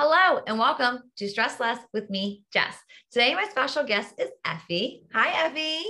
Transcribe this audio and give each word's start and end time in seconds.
Hello 0.00 0.40
and 0.46 0.60
welcome 0.60 1.00
to 1.16 1.28
Stress 1.28 1.58
Less 1.58 1.80
with 1.92 2.08
me, 2.08 2.44
Jess. 2.52 2.76
Today, 3.10 3.34
my 3.34 3.48
special 3.50 3.82
guest 3.82 4.14
is 4.16 4.28
Effie. 4.44 5.02
Hi, 5.12 5.44
Effie. 5.44 5.84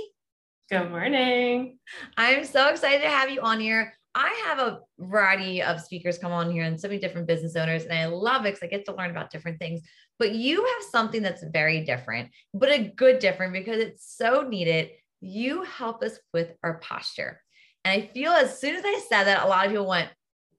Good 0.67 0.89
morning. 0.89 1.77
I'm 2.17 2.43
so 2.43 2.69
excited 2.69 3.03
to 3.03 3.07
have 3.07 3.29
you 3.29 3.41
on 3.41 3.59
here. 3.59 3.93
I 4.15 4.45
have 4.47 4.57
a 4.57 4.79
variety 4.97 5.61
of 5.61 5.79
speakers 5.79 6.17
come 6.17 6.31
on 6.31 6.49
here 6.49 6.63
and 6.63 6.81
so 6.81 6.87
many 6.87 6.99
different 6.99 7.27
business 7.27 7.55
owners, 7.55 7.83
and 7.83 7.93
I 7.93 8.07
love 8.07 8.47
it 8.47 8.55
because 8.55 8.63
I 8.63 8.67
get 8.67 8.85
to 8.85 8.95
learn 8.95 9.11
about 9.11 9.29
different 9.29 9.59
things. 9.59 9.81
But 10.17 10.31
you 10.31 10.65
have 10.65 10.89
something 10.89 11.21
that's 11.21 11.43
very 11.43 11.85
different, 11.85 12.31
but 12.51 12.71
a 12.71 12.91
good 12.95 13.19
different 13.19 13.53
because 13.53 13.77
it's 13.77 14.11
so 14.17 14.41
needed. 14.41 14.89
You 15.21 15.61
help 15.61 16.01
us 16.01 16.17
with 16.33 16.53
our 16.63 16.79
posture. 16.79 17.43
And 17.85 18.01
I 18.01 18.07
feel 18.07 18.31
as 18.31 18.59
soon 18.59 18.75
as 18.75 18.81
I 18.83 19.03
said 19.07 19.25
that, 19.25 19.45
a 19.45 19.47
lot 19.47 19.67
of 19.67 19.71
people 19.71 19.87
went, 19.87 20.09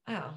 oh, 0.06 0.34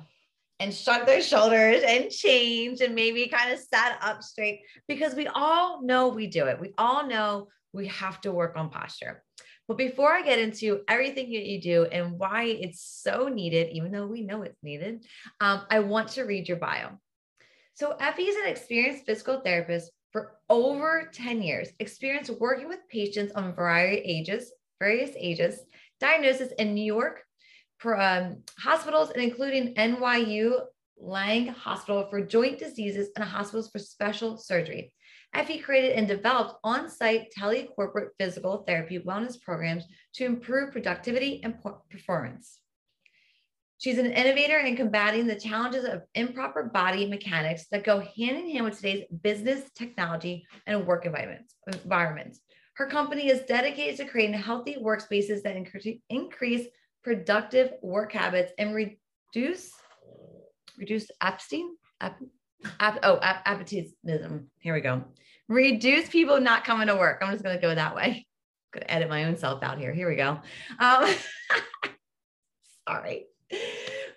and 0.63 0.73
shrugged 0.73 1.05
their 1.05 1.21
shoulders 1.21 1.83
and 1.85 2.09
changed 2.09 2.81
and 2.81 2.95
maybe 2.95 3.27
kind 3.27 3.51
of 3.51 3.59
sat 3.59 3.99
up 4.01 4.23
straight 4.23 4.61
because 4.87 5.13
we 5.13 5.27
all 5.27 5.83
know 5.83 6.07
we 6.07 6.25
do 6.25 6.45
it. 6.45 6.57
We 6.57 6.73
all 6.77 7.05
know 7.05 7.49
we 7.73 7.87
have 7.87 8.21
to 8.21 8.31
work 8.31 8.55
on 8.55 8.69
posture. 8.69 9.23
But 9.67 9.77
before 9.77 10.13
I 10.13 10.21
get 10.21 10.39
into 10.39 10.81
everything 10.87 11.33
that 11.33 11.45
you 11.45 11.61
do 11.61 11.83
and 11.85 12.17
why 12.17 12.45
it's 12.45 12.81
so 12.81 13.27
needed, 13.27 13.73
even 13.73 13.91
though 13.91 14.07
we 14.07 14.21
know 14.21 14.43
it's 14.43 14.63
needed, 14.63 15.05
um, 15.41 15.63
I 15.69 15.79
want 15.79 16.09
to 16.09 16.23
read 16.23 16.47
your 16.47 16.57
bio. 16.57 16.91
So, 17.73 17.97
Effie 17.99 18.23
is 18.23 18.37
an 18.37 18.49
experienced 18.49 19.05
physical 19.05 19.41
therapist 19.41 19.91
for 20.11 20.33
over 20.49 21.09
10 21.13 21.41
years, 21.41 21.69
experience 21.79 22.29
working 22.29 22.69
with 22.69 22.87
patients 22.89 23.33
on 23.33 23.53
variety 23.53 23.97
ages, 23.97 24.53
various 24.79 25.11
ages, 25.17 25.59
diagnosis 25.99 26.53
in 26.59 26.73
New 26.73 26.85
York, 26.85 27.22
um, 27.91 28.43
hospitals 28.59 29.11
and 29.11 29.21
including 29.21 29.75
NYU 29.75 30.61
Lang 30.97 31.47
Hospital 31.47 32.07
for 32.09 32.21
joint 32.21 32.59
diseases 32.59 33.09
and 33.15 33.23
hospitals 33.23 33.69
for 33.69 33.79
special 33.79 34.37
surgery. 34.37 34.93
Effie 35.33 35.59
created 35.59 35.93
and 35.93 36.07
developed 36.07 36.55
on-site 36.63 37.31
tele-corporate 37.31 38.13
physical 38.19 38.63
therapy 38.67 38.99
wellness 38.99 39.41
programs 39.41 39.83
to 40.13 40.25
improve 40.25 40.71
productivity 40.71 41.41
and 41.43 41.55
performance. 41.89 42.59
She's 43.79 43.97
an 43.97 44.13
innovator 44.13 44.59
in 44.59 44.77
combating 44.77 45.27
the 45.27 45.35
challenges 45.35 45.83
of 45.83 46.03
improper 46.15 46.69
body 46.73 47.05
mechanics 47.05 47.65
that 47.71 47.83
go 47.83 47.99
hand 47.99 48.37
in 48.37 48.49
hand 48.51 48.63
with 48.63 48.77
today's 48.77 49.05
business, 49.21 49.69
technology, 49.75 50.45
and 50.67 50.87
work 50.87 51.05
environments. 51.05 51.55
environments. 51.67 52.39
Her 52.75 52.87
company 52.87 53.27
is 53.27 53.41
dedicated 53.41 53.97
to 53.97 54.05
creating 54.05 54.35
healthy 54.35 54.77
workspaces 54.81 55.41
that 55.43 55.57
increase 56.09 56.67
productive 57.03 57.73
work 57.81 58.13
habits 58.13 58.51
and 58.57 58.73
reduce 58.73 59.71
reduce 60.77 61.09
Epstein 61.21 61.75
ap, 62.01 62.19
ap, 62.79 62.99
oh 63.03 63.19
ap. 63.21 63.69
Here 63.69 64.73
we 64.73 64.81
go. 64.81 65.03
Reduce 65.49 66.09
people 66.09 66.39
not 66.39 66.63
coming 66.63 66.87
to 66.87 66.95
work. 66.95 67.21
I'm 67.21 67.31
just 67.31 67.43
going 67.43 67.55
to 67.55 67.61
go 67.61 67.75
that 67.75 67.95
way. 67.95 68.25
Going 68.73 68.85
to 68.85 68.91
edit 68.91 69.09
my 69.09 69.25
own 69.25 69.37
self 69.37 69.61
out 69.61 69.77
here. 69.77 69.93
Here 69.93 70.09
we 70.09 70.15
go. 70.15 70.39
Um, 70.79 71.13
sorry, 72.87 73.27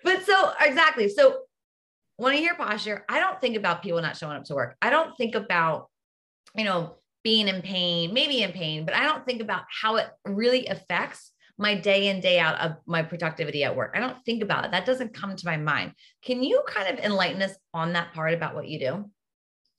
but 0.03 0.25
so 0.25 0.51
exactly. 0.59 1.09
So 1.09 1.41
when 2.15 2.33
I 2.33 2.37
hear 2.37 2.55
posture, 2.55 3.05
I 3.07 3.19
don't 3.19 3.39
think 3.39 3.55
about 3.55 3.83
people 3.83 4.01
not 4.01 4.17
showing 4.17 4.37
up 4.37 4.45
to 4.45 4.55
work. 4.55 4.75
I 4.81 4.89
don't 4.89 5.15
think 5.17 5.35
about 5.35 5.89
you 6.55 6.63
know 6.63 6.95
being 7.23 7.47
in 7.47 7.61
pain, 7.61 8.13
maybe 8.13 8.41
in 8.41 8.51
pain, 8.51 8.85
but 8.85 8.95
I 8.95 9.03
don't 9.03 9.25
think 9.25 9.41
about 9.41 9.63
how 9.69 9.97
it 9.97 10.07
really 10.25 10.65
affects 10.67 11.33
my 11.57 11.75
day 11.75 12.07
in, 12.07 12.19
day 12.19 12.39
out 12.39 12.59
of 12.59 12.77
my 12.85 13.01
productivity 13.01 13.63
at 13.63 13.75
work. 13.75 13.93
I 13.95 13.99
don't 13.99 14.23
think 14.25 14.43
about 14.43 14.65
it. 14.65 14.71
That 14.71 14.85
doesn't 14.85 15.13
come 15.13 15.35
to 15.35 15.45
my 15.45 15.57
mind. 15.57 15.93
Can 16.23 16.43
you 16.43 16.63
kind 16.67 16.87
of 16.87 17.03
enlighten 17.03 17.41
us 17.41 17.55
on 17.73 17.93
that 17.93 18.13
part 18.13 18.33
about 18.33 18.55
what 18.55 18.67
you 18.67 18.79
do? 18.79 19.05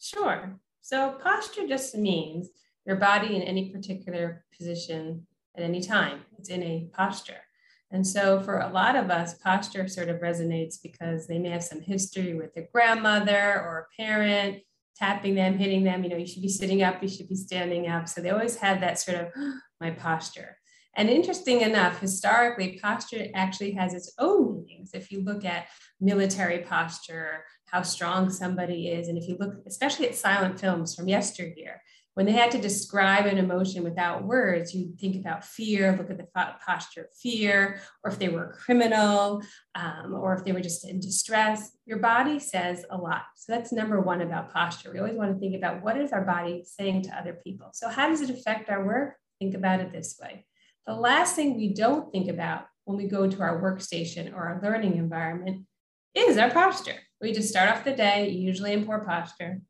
Sure. 0.00 0.58
So, 0.80 1.18
posture 1.22 1.66
just 1.66 1.94
means 1.96 2.48
your 2.86 2.96
body 2.96 3.36
in 3.36 3.42
any 3.42 3.70
particular 3.70 4.44
position 4.56 5.27
at 5.56 5.62
any 5.62 5.80
time. 5.80 6.20
It's 6.38 6.48
in 6.48 6.62
a 6.62 6.88
posture. 6.92 7.42
And 7.90 8.06
so, 8.06 8.40
for 8.40 8.58
a 8.58 8.70
lot 8.70 8.96
of 8.96 9.11
us, 9.11 9.34
posture 9.34 9.88
sort 9.88 10.08
of 10.08 10.20
resonates 10.20 10.77
because 10.83 11.27
they 11.27 11.38
may 11.38 11.50
have 11.50 11.64
some 11.64 11.80
history 11.80 12.34
with 12.34 12.55
their 12.55 12.68
grandmother 12.72 13.62
or 13.62 13.86
a 13.86 14.02
parent 14.02 14.62
tapping 14.96 15.34
them, 15.34 15.56
hitting 15.56 15.84
them. 15.84 16.02
You 16.02 16.11
know, 16.11 16.17
you 16.17 16.27
should 16.27 16.42
be 16.42 16.48
sitting 16.48 16.83
up, 16.83 17.02
you 17.02 17.08
should 17.08 17.28
be 17.28 17.36
standing 17.36 17.88
up. 17.88 18.08
So, 18.08 18.20
they 18.20 18.30
always 18.30 18.56
have 18.56 18.80
that 18.80 18.98
sort 18.98 19.18
of 19.18 19.28
my 19.80 19.90
posture. 19.90 20.58
And 20.96 21.08
interesting 21.08 21.60
enough, 21.60 22.00
historically, 22.00 22.78
posture 22.82 23.28
actually 23.34 23.72
has 23.72 23.94
its 23.94 24.12
own 24.18 24.64
meanings. 24.64 24.90
If 24.94 25.12
you 25.12 25.22
look 25.22 25.44
at 25.44 25.68
military 26.00 26.60
posture, 26.60 27.44
how 27.66 27.82
strong 27.82 28.30
somebody 28.30 28.88
is, 28.88 29.08
and 29.08 29.18
if 29.18 29.28
you 29.28 29.36
look 29.38 29.54
especially 29.66 30.08
at 30.08 30.14
silent 30.14 30.58
films 30.58 30.94
from 30.94 31.08
yesteryear, 31.08 31.82
when 32.18 32.26
they 32.26 32.32
had 32.32 32.50
to 32.50 32.58
describe 32.58 33.26
an 33.26 33.38
emotion 33.38 33.84
without 33.84 34.24
words, 34.24 34.74
you 34.74 34.92
think 34.98 35.14
about 35.14 35.44
fear, 35.44 35.96
look 35.96 36.10
at 36.10 36.18
the 36.18 36.26
posture 36.66 37.02
of 37.02 37.14
fear, 37.16 37.80
or 38.02 38.10
if 38.10 38.18
they 38.18 38.28
were 38.28 38.46
a 38.46 38.52
criminal, 38.55 39.40
um, 39.76 40.14
or 40.14 40.34
if 40.34 40.44
they 40.44 40.50
were 40.50 40.60
just 40.60 40.84
in 40.84 40.98
distress. 40.98 41.76
Your 41.86 41.98
body 41.98 42.40
says 42.40 42.84
a 42.90 42.96
lot. 42.96 43.22
So 43.36 43.52
that's 43.52 43.70
number 43.70 44.00
one 44.00 44.20
about 44.20 44.52
posture. 44.52 44.90
We 44.92 44.98
always 44.98 45.14
want 45.14 45.32
to 45.32 45.38
think 45.38 45.55
about 45.55 45.84
what 45.84 45.96
is 45.96 46.10
our 46.10 46.24
body 46.24 46.64
saying 46.66 47.02
to 47.02 47.16
other 47.16 47.34
people. 47.34 47.68
So 47.72 47.88
how 47.88 48.08
does 48.08 48.20
it 48.20 48.30
affect 48.30 48.68
our 48.68 48.84
work? 48.84 49.14
Think 49.38 49.55
about 49.55 49.78
it 49.78 49.92
this 49.92 50.18
way. 50.20 50.48
The 50.88 50.94
last 50.94 51.36
thing 51.36 51.54
we 51.54 51.74
don't 51.74 52.10
think 52.10 52.30
about 52.30 52.64
when 52.86 52.96
we 52.96 53.04
go 53.04 53.28
to 53.28 53.42
our 53.42 53.60
workstation 53.60 54.32
or 54.32 54.48
our 54.48 54.60
learning 54.62 54.96
environment 54.96 55.66
is 56.14 56.38
our 56.38 56.50
posture. 56.50 56.96
We 57.20 57.34
just 57.34 57.50
start 57.50 57.68
off 57.68 57.84
the 57.84 57.92
day, 57.92 58.30
usually 58.30 58.72
in 58.72 58.86
poor 58.86 59.00
posture. 59.00 59.60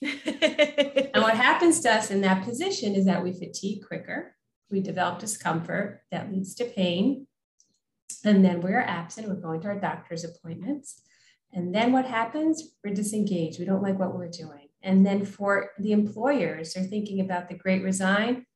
and 0.02 1.22
what 1.22 1.36
happens 1.36 1.80
to 1.80 1.92
us 1.92 2.10
in 2.10 2.22
that 2.22 2.42
position 2.42 2.94
is 2.94 3.04
that 3.04 3.22
we 3.22 3.34
fatigue 3.34 3.86
quicker, 3.86 4.34
we 4.70 4.80
develop 4.80 5.18
discomfort 5.18 6.00
that 6.10 6.32
leads 6.32 6.54
to 6.54 6.64
pain, 6.64 7.26
and 8.24 8.42
then 8.42 8.62
we're 8.62 8.80
absent, 8.80 9.28
we're 9.28 9.34
going 9.34 9.60
to 9.60 9.68
our 9.68 9.78
doctor's 9.78 10.24
appointments. 10.24 11.02
And 11.52 11.74
then 11.74 11.92
what 11.92 12.06
happens? 12.06 12.74
We're 12.82 12.94
disengaged, 12.94 13.58
we 13.58 13.66
don't 13.66 13.82
like 13.82 13.98
what 13.98 14.16
we're 14.16 14.30
doing. 14.30 14.68
And 14.82 15.04
then 15.04 15.26
for 15.26 15.72
the 15.78 15.92
employers, 15.92 16.72
they're 16.72 16.84
thinking 16.84 17.20
about 17.20 17.50
the 17.50 17.58
great 17.58 17.84
resign. 17.84 18.46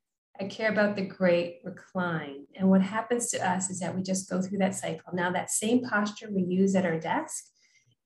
I 0.40 0.44
care 0.44 0.70
about 0.70 0.94
the 0.94 1.02
great 1.02 1.60
recline. 1.64 2.46
And 2.54 2.70
what 2.70 2.82
happens 2.82 3.30
to 3.30 3.48
us 3.48 3.70
is 3.70 3.80
that 3.80 3.94
we 3.94 4.02
just 4.02 4.30
go 4.30 4.40
through 4.40 4.58
that 4.58 4.74
cycle. 4.74 5.12
Now, 5.12 5.30
that 5.32 5.50
same 5.50 5.82
posture 5.82 6.28
we 6.30 6.42
use 6.42 6.76
at 6.76 6.86
our 6.86 6.98
desk, 6.98 7.44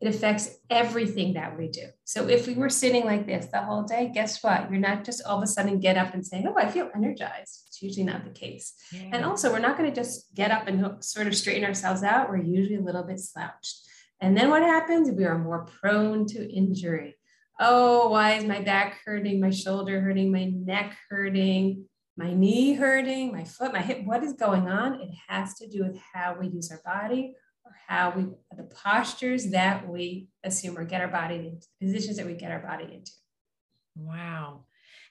it 0.00 0.08
affects 0.08 0.56
everything 0.68 1.34
that 1.34 1.56
we 1.56 1.68
do. 1.68 1.84
So 2.04 2.26
if 2.28 2.48
we 2.48 2.54
were 2.54 2.68
sitting 2.68 3.04
like 3.04 3.26
this 3.26 3.46
the 3.46 3.60
whole 3.60 3.82
day, 3.84 4.10
guess 4.12 4.42
what? 4.42 4.68
You're 4.70 4.80
not 4.80 5.04
just 5.04 5.22
all 5.24 5.36
of 5.36 5.44
a 5.44 5.46
sudden 5.46 5.78
get 5.78 5.96
up 5.96 6.12
and 6.12 6.26
say, 6.26 6.44
Oh, 6.46 6.56
I 6.56 6.68
feel 6.68 6.90
energized. 6.92 7.64
It's 7.68 7.80
usually 7.80 8.04
not 8.04 8.24
the 8.24 8.30
case. 8.30 8.74
Yeah. 8.90 9.10
And 9.12 9.24
also, 9.24 9.52
we're 9.52 9.60
not 9.60 9.78
going 9.78 9.88
to 9.88 9.94
just 9.94 10.34
get 10.34 10.50
up 10.50 10.66
and 10.66 11.04
sort 11.04 11.28
of 11.28 11.36
straighten 11.36 11.64
ourselves 11.64 12.02
out. 12.02 12.30
We're 12.30 12.38
usually 12.38 12.76
a 12.76 12.80
little 12.80 13.04
bit 13.04 13.20
slouched. 13.20 13.78
And 14.20 14.36
then 14.36 14.50
what 14.50 14.62
happens? 14.62 15.10
We 15.10 15.24
are 15.24 15.38
more 15.38 15.66
prone 15.66 16.26
to 16.28 16.52
injury. 16.52 17.16
Oh, 17.60 18.08
why 18.08 18.32
is 18.32 18.44
my 18.44 18.60
back 18.60 18.98
hurting? 19.04 19.40
My 19.40 19.50
shoulder 19.50 20.00
hurting? 20.00 20.32
My 20.32 20.46
neck 20.46 20.96
hurting? 21.10 21.84
My 22.16 22.34
knee 22.34 22.74
hurting, 22.74 23.32
my 23.32 23.44
foot, 23.44 23.72
my 23.72 23.80
hip, 23.80 24.04
what 24.04 24.22
is 24.22 24.34
going 24.34 24.68
on? 24.68 25.00
It 25.00 25.10
has 25.28 25.54
to 25.54 25.68
do 25.68 25.84
with 25.84 25.98
how 26.12 26.36
we 26.38 26.48
use 26.48 26.70
our 26.70 26.80
body 26.84 27.34
or 27.64 27.72
how 27.88 28.12
we, 28.14 28.24
the 28.56 28.64
postures 28.64 29.50
that 29.50 29.88
we 29.88 30.28
assume 30.44 30.76
or 30.76 30.84
get 30.84 31.00
our 31.00 31.08
body 31.08 31.36
into, 31.36 31.66
positions 31.80 32.18
that 32.18 32.26
we 32.26 32.34
get 32.34 32.50
our 32.50 32.60
body 32.60 32.84
into. 32.84 33.12
Wow. 33.96 34.64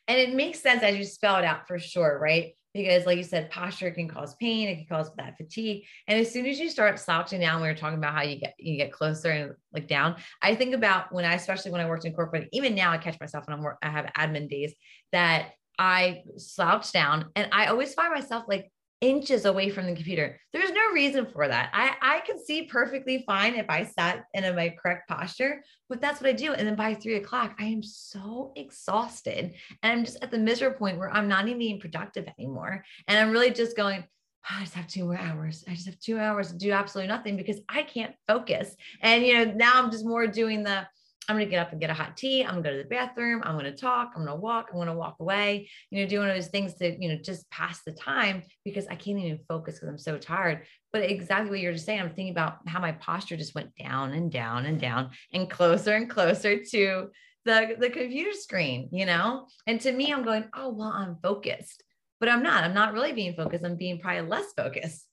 And 0.08 0.20
it 0.20 0.36
makes 0.36 0.60
sense 0.60 0.84
as 0.84 0.96
you 0.96 1.04
spell 1.04 1.38
it 1.38 1.46
out 1.46 1.68
for 1.68 1.80
sure, 1.80 2.20
right? 2.22 2.54
Because, 2.74 3.06
like 3.06 3.18
you 3.18 3.24
said, 3.24 3.52
posture 3.52 3.92
can 3.92 4.08
cause 4.08 4.36
pain, 4.36 4.70
it 4.70 4.76
can 4.78 4.86
cause 4.88 5.12
that 5.18 5.36
fatigue. 5.38 5.84
And 6.08 6.20
as 6.20 6.32
soon 6.32 6.46
as 6.46 6.60
you 6.60 6.70
start 6.70 7.00
slouching 7.00 7.42
down, 7.42 7.62
we 7.62 7.68
were 7.68 7.76
talking 7.76 7.98
about 7.98 8.14
how 8.14 8.24
you 8.24 8.38
get 8.38 8.56
you 8.58 8.78
get 8.78 8.94
closer 8.94 9.30
and 9.30 9.54
like 9.74 9.88
down. 9.88 10.16
I 10.42 10.56
think 10.56 10.74
about 10.74 11.14
when 11.14 11.26
I, 11.26 11.34
especially 11.34 11.72
when 11.72 11.82
I 11.82 11.90
worked 11.90 12.06
in 12.06 12.14
corporate, 12.14 12.48
even 12.54 12.74
now 12.74 12.92
I 12.92 12.98
catch 12.98 13.20
myself 13.20 13.46
when 13.48 13.60
I'm 13.60 13.66
I 13.82 13.90
have 13.90 14.06
admin 14.18 14.50
days 14.50 14.74
that 15.12 15.52
I 15.82 16.22
slouch 16.38 16.92
down 16.92 17.26
and 17.36 17.50
I 17.52 17.66
always 17.66 17.96
find 17.96 18.14
myself 18.14 18.46
like 18.48 18.72
inches 19.02 19.46
away 19.46 19.72
from 19.72 19.88
the 19.88 19.96
computer. 19.96 20.40
There's 20.54 20.72
no 20.72 20.92
reason 20.94 21.26
for 21.26 21.48
that. 21.48 21.72
I, 21.74 21.96
I 22.04 22.20
can 22.20 22.38
see 22.38 22.68
perfectly 22.68 23.24
fine 23.26 23.56
if 23.56 23.66
I 23.68 23.86
sat 23.86 24.26
in 24.36 24.44
my 24.56 24.76
correct 24.80 25.10
posture, 25.10 25.64
but 25.90 26.00
that's 26.00 26.22
what 26.22 26.30
I 26.30 26.34
do. 26.34 26.54
And 26.54 26.68
then 26.68 26.76
by 26.76 26.94
three 26.94 27.16
o'clock, 27.16 27.56
I 27.60 27.66
am 27.66 27.82
so 27.82 28.54
exhausted. 28.56 29.56
And 29.82 29.92
I'm 29.92 30.06
just 30.06 30.24
at 30.24 30.30
the 30.30 30.38
miserable 30.38 30.78
point 30.78 31.00
where 31.00 31.12
I'm 31.12 31.28
not 31.28 31.48
even 31.48 31.58
being 31.58 31.80
productive 31.80 32.28
anymore. 32.38 32.86
And 33.08 33.18
I'm 33.18 33.32
really 33.32 33.50
just 33.50 33.76
going, 33.76 34.04
oh, 34.52 34.56
I 34.60 34.62
just 34.62 34.76
have 34.76 34.88
two 34.88 35.06
more 35.06 35.18
hours. 35.18 35.64
I 35.68 35.74
just 35.74 35.88
have 35.88 36.00
two 36.00 36.20
hours 36.20 36.52
to 36.52 36.58
do 36.60 36.72
absolutely 36.72 37.08
nothing 37.08 37.38
because 37.38 37.58
I 37.68 37.82
can't 37.82 38.14
focus. 38.28 38.76
And, 39.02 39.26
you 39.26 39.34
know, 39.34 39.52
now 39.52 39.82
I'm 39.82 39.90
just 39.90 40.06
more 40.06 40.28
doing 40.28 40.62
the, 40.62 40.86
I'm 41.32 41.38
going 41.38 41.48
to 41.48 41.50
get 41.50 41.66
up 41.66 41.72
and 41.72 41.80
get 41.80 41.90
a 41.90 41.94
hot 41.94 42.18
tea. 42.18 42.44
I'm 42.44 42.56
going 42.56 42.64
to 42.64 42.70
go 42.70 42.78
to 42.78 42.84
the 42.84 42.90
bathroom. 42.90 43.42
I'm 43.46 43.58
going 43.58 43.72
to 43.72 43.76
talk. 43.76 44.12
I'm 44.16 44.26
going 44.26 44.36
to 44.36 44.42
walk. 44.42 44.68
I'm 44.70 44.76
going 44.76 44.88
to 44.88 44.94
walk 44.94 45.16
away, 45.22 45.70
you 45.90 46.02
know, 46.02 46.10
do 46.10 46.20
one 46.20 46.30
of 46.30 46.36
those 46.36 46.50
things 46.50 46.74
to, 46.76 47.02
you 47.02 47.08
know, 47.08 47.16
just 47.24 47.50
pass 47.50 47.82
the 47.86 47.94
time 47.94 48.44
because 48.66 48.86
I 48.88 48.96
can't 48.96 49.18
even 49.18 49.40
focus 49.48 49.76
because 49.76 49.88
I'm 49.88 49.98
so 49.98 50.18
tired. 50.18 50.66
But 50.92 51.10
exactly 51.10 51.50
what 51.50 51.62
you're 51.62 51.72
just 51.72 51.86
saying, 51.86 52.02
I'm 52.02 52.10
thinking 52.10 52.32
about 52.32 52.58
how 52.68 52.82
my 52.82 52.92
posture 52.92 53.38
just 53.38 53.56
went 53.56 53.74
down 53.78 54.12
and 54.12 54.30
down 54.30 54.66
and 54.66 54.80
down 54.80 55.12
and 55.34 55.50
closer 55.50 55.94
and 55.94 56.10
closer 56.10 56.62
to 56.64 57.10
the, 57.46 57.76
the 57.80 57.90
computer 57.90 58.34
screen, 58.34 58.90
you 58.92 59.06
know? 59.06 59.48
And 59.66 59.80
to 59.82 59.92
me, 59.94 60.12
I'm 60.12 60.26
going, 60.26 60.50
oh, 60.54 60.70
well, 60.70 60.92
I'm 60.94 61.16
focused, 61.24 61.82
but 62.20 62.28
I'm 62.28 62.44
not. 62.44 62.66
I'm 62.66 62.74
not 62.74 62.92
really 62.92 63.14
being 63.14 63.36
focused. 63.36 63.64
I'm 63.64 63.78
being 63.78 64.00
probably 64.00 64.28
less 64.28 64.52
focused. 64.58 65.08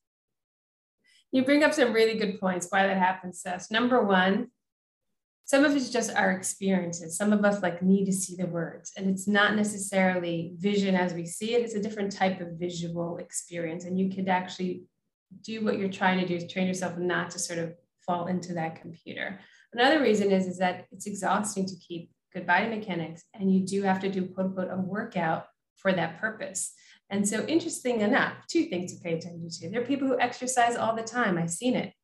You 1.30 1.44
bring 1.44 1.62
up 1.62 1.74
some 1.74 1.92
really 1.92 2.18
good 2.18 2.40
points 2.40 2.66
why 2.70 2.88
that 2.88 2.98
happens 2.98 3.46
us. 3.46 3.70
Number 3.70 4.02
one, 4.02 4.48
some 5.48 5.64
of 5.64 5.74
it's 5.74 5.88
just 5.88 6.14
our 6.14 6.32
experiences. 6.32 7.16
Some 7.16 7.32
of 7.32 7.42
us 7.42 7.62
like 7.62 7.82
need 7.82 8.04
to 8.04 8.12
see 8.12 8.36
the 8.36 8.44
words, 8.44 8.92
and 8.98 9.08
it's 9.08 9.26
not 9.26 9.56
necessarily 9.56 10.52
vision 10.58 10.94
as 10.94 11.14
we 11.14 11.24
see 11.24 11.54
it. 11.54 11.62
It's 11.62 11.74
a 11.74 11.82
different 11.82 12.12
type 12.12 12.42
of 12.42 12.58
visual 12.58 13.16
experience, 13.16 13.86
and 13.86 13.98
you 13.98 14.14
could 14.14 14.28
actually 14.28 14.84
do 15.42 15.64
what 15.64 15.78
you're 15.78 15.88
trying 15.88 16.20
to 16.20 16.26
do 16.26 16.34
is 16.34 16.52
train 16.52 16.66
yourself 16.66 16.98
not 16.98 17.30
to 17.30 17.38
sort 17.38 17.60
of 17.60 17.72
fall 18.04 18.26
into 18.26 18.52
that 18.52 18.78
computer. 18.78 19.40
Another 19.72 20.02
reason 20.02 20.30
is, 20.30 20.46
is 20.46 20.58
that 20.58 20.84
it's 20.92 21.06
exhausting 21.06 21.64
to 21.64 21.76
keep 21.76 22.10
good 22.34 22.46
body 22.46 22.68
mechanics, 22.68 23.24
and 23.32 23.50
you 23.50 23.64
do 23.64 23.82
have 23.84 24.00
to 24.00 24.10
do 24.10 24.26
quote 24.26 24.48
unquote 24.48 24.70
a 24.70 24.76
workout 24.76 25.46
for 25.76 25.94
that 25.94 26.20
purpose. 26.20 26.74
And 27.08 27.26
so, 27.26 27.46
interesting 27.46 28.02
enough, 28.02 28.34
two 28.48 28.66
things 28.66 28.92
to 28.92 29.00
pay 29.02 29.14
attention 29.14 29.48
to. 29.48 29.70
There 29.70 29.80
are 29.80 29.86
people 29.86 30.08
who 30.08 30.20
exercise 30.20 30.76
all 30.76 30.94
the 30.94 31.02
time. 31.02 31.38
I've 31.38 31.48
seen 31.48 31.74
it. 31.74 31.94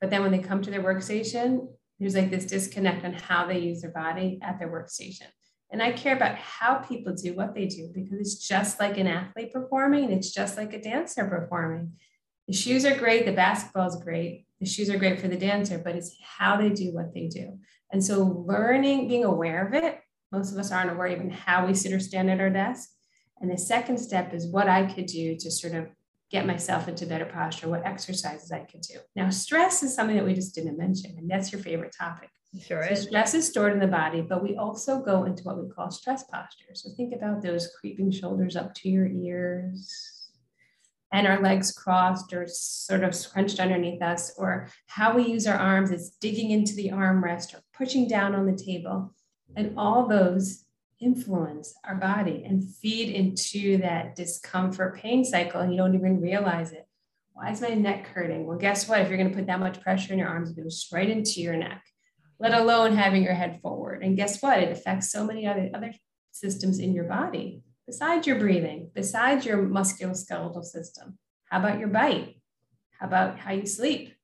But 0.00 0.10
then 0.10 0.22
when 0.22 0.30
they 0.30 0.38
come 0.38 0.62
to 0.62 0.70
their 0.70 0.84
workstation, 0.84 1.70
there's 1.98 2.14
like 2.14 2.30
this 2.30 2.44
disconnect 2.44 3.04
on 3.04 3.12
how 3.12 3.46
they 3.46 3.58
use 3.58 3.82
their 3.82 3.90
body 3.90 4.38
at 4.42 4.58
their 4.58 4.70
workstation. 4.70 5.26
And 5.70 5.82
I 5.82 5.92
care 5.92 6.16
about 6.16 6.36
how 6.36 6.76
people 6.76 7.14
do 7.14 7.34
what 7.34 7.54
they 7.54 7.66
do 7.66 7.90
because 7.94 8.18
it's 8.18 8.46
just 8.48 8.80
like 8.80 8.96
an 8.96 9.06
athlete 9.06 9.52
performing, 9.52 10.10
it's 10.10 10.32
just 10.32 10.56
like 10.56 10.72
a 10.72 10.80
dancer 10.80 11.26
performing. 11.26 11.92
The 12.46 12.54
shoes 12.54 12.86
are 12.86 12.96
great, 12.96 13.26
the 13.26 13.32
basketball 13.32 13.88
is 13.88 13.96
great, 13.96 14.46
the 14.60 14.66
shoes 14.66 14.88
are 14.88 14.98
great 14.98 15.20
for 15.20 15.28
the 15.28 15.36
dancer, 15.36 15.78
but 15.78 15.94
it's 15.94 16.16
how 16.22 16.56
they 16.56 16.70
do 16.70 16.94
what 16.94 17.12
they 17.12 17.26
do. 17.26 17.58
And 17.92 18.02
so, 18.02 18.44
learning, 18.46 19.08
being 19.08 19.24
aware 19.24 19.66
of 19.66 19.74
it, 19.74 20.00
most 20.32 20.52
of 20.52 20.58
us 20.58 20.72
aren't 20.72 20.90
aware 20.90 21.08
even 21.08 21.30
how 21.30 21.66
we 21.66 21.74
sit 21.74 21.92
or 21.92 22.00
stand 22.00 22.30
at 22.30 22.40
our 22.40 22.50
desk. 22.50 22.90
And 23.40 23.50
the 23.50 23.58
second 23.58 23.98
step 23.98 24.34
is 24.34 24.46
what 24.46 24.68
I 24.68 24.92
could 24.92 25.06
do 25.06 25.36
to 25.36 25.50
sort 25.50 25.74
of 25.74 25.88
get 26.30 26.46
myself 26.46 26.88
into 26.88 27.06
better 27.06 27.24
posture, 27.24 27.68
what 27.68 27.86
exercises 27.86 28.52
I 28.52 28.60
could 28.60 28.82
do. 28.82 28.98
Now, 29.16 29.30
stress 29.30 29.82
is 29.82 29.94
something 29.94 30.16
that 30.16 30.24
we 30.24 30.34
just 30.34 30.54
didn't 30.54 30.78
mention, 30.78 31.14
and 31.16 31.30
that's 31.30 31.52
your 31.52 31.62
favorite 31.62 31.94
topic. 31.98 32.28
Sure 32.60 32.82
so 32.82 32.92
is. 32.92 33.02
Stress 33.02 33.34
is 33.34 33.46
stored 33.46 33.72
in 33.72 33.80
the 33.80 33.86
body, 33.86 34.22
but 34.22 34.42
we 34.42 34.56
also 34.56 35.00
go 35.00 35.24
into 35.24 35.42
what 35.44 35.62
we 35.62 35.68
call 35.70 35.90
stress 35.90 36.24
posture. 36.24 36.74
So 36.74 36.90
think 36.96 37.14
about 37.14 37.42
those 37.42 37.70
creeping 37.80 38.10
shoulders 38.10 38.56
up 38.56 38.74
to 38.74 38.88
your 38.88 39.06
ears 39.06 40.30
and 41.12 41.26
our 41.26 41.40
legs 41.40 41.72
crossed 41.72 42.32
or 42.34 42.46
sort 42.46 43.02
of 43.02 43.14
scrunched 43.14 43.60
underneath 43.60 44.02
us, 44.02 44.34
or 44.36 44.68
how 44.86 45.14
we 45.14 45.26
use 45.26 45.46
our 45.46 45.56
arms 45.56 45.90
is 45.90 46.10
digging 46.20 46.50
into 46.50 46.74
the 46.74 46.90
armrest 46.90 47.54
or 47.54 47.62
pushing 47.72 48.06
down 48.06 48.34
on 48.34 48.44
the 48.44 48.56
table. 48.56 49.14
And 49.56 49.72
all 49.78 50.06
those 50.06 50.64
influence 51.00 51.74
our 51.84 51.94
body 51.94 52.44
and 52.44 52.64
feed 52.64 53.14
into 53.14 53.78
that 53.78 54.16
discomfort 54.16 54.96
pain 54.96 55.24
cycle 55.24 55.60
and 55.60 55.72
you 55.72 55.78
don't 55.78 55.94
even 55.94 56.20
realize 56.20 56.72
it. 56.72 56.86
Why 57.32 57.52
is 57.52 57.60
my 57.60 57.68
neck 57.68 58.06
hurting? 58.08 58.46
Well, 58.46 58.58
guess 58.58 58.88
what? 58.88 59.00
If 59.00 59.08
you're 59.08 59.18
going 59.18 59.30
to 59.30 59.36
put 59.36 59.46
that 59.46 59.60
much 59.60 59.80
pressure 59.80 60.12
in 60.12 60.18
your 60.18 60.28
arms, 60.28 60.50
it 60.50 60.60
goes 60.60 60.88
right 60.92 61.08
into 61.08 61.40
your 61.40 61.56
neck, 61.56 61.84
let 62.40 62.52
alone 62.52 62.96
having 62.96 63.22
your 63.22 63.34
head 63.34 63.60
forward. 63.62 64.02
And 64.02 64.16
guess 64.16 64.42
what? 64.42 64.58
It 64.58 64.72
affects 64.72 65.12
so 65.12 65.24
many 65.24 65.46
other, 65.46 65.70
other 65.72 65.92
systems 66.32 66.80
in 66.80 66.92
your 66.92 67.04
body 67.04 67.62
besides 67.86 68.26
your 68.26 68.38
breathing, 68.38 68.90
besides 68.94 69.46
your 69.46 69.58
musculoskeletal 69.58 70.64
system. 70.64 71.16
How 71.44 71.60
about 71.60 71.78
your 71.78 71.88
bite? 71.88 72.40
How 72.98 73.06
about 73.06 73.38
how 73.38 73.52
you 73.52 73.66
sleep? 73.66 74.14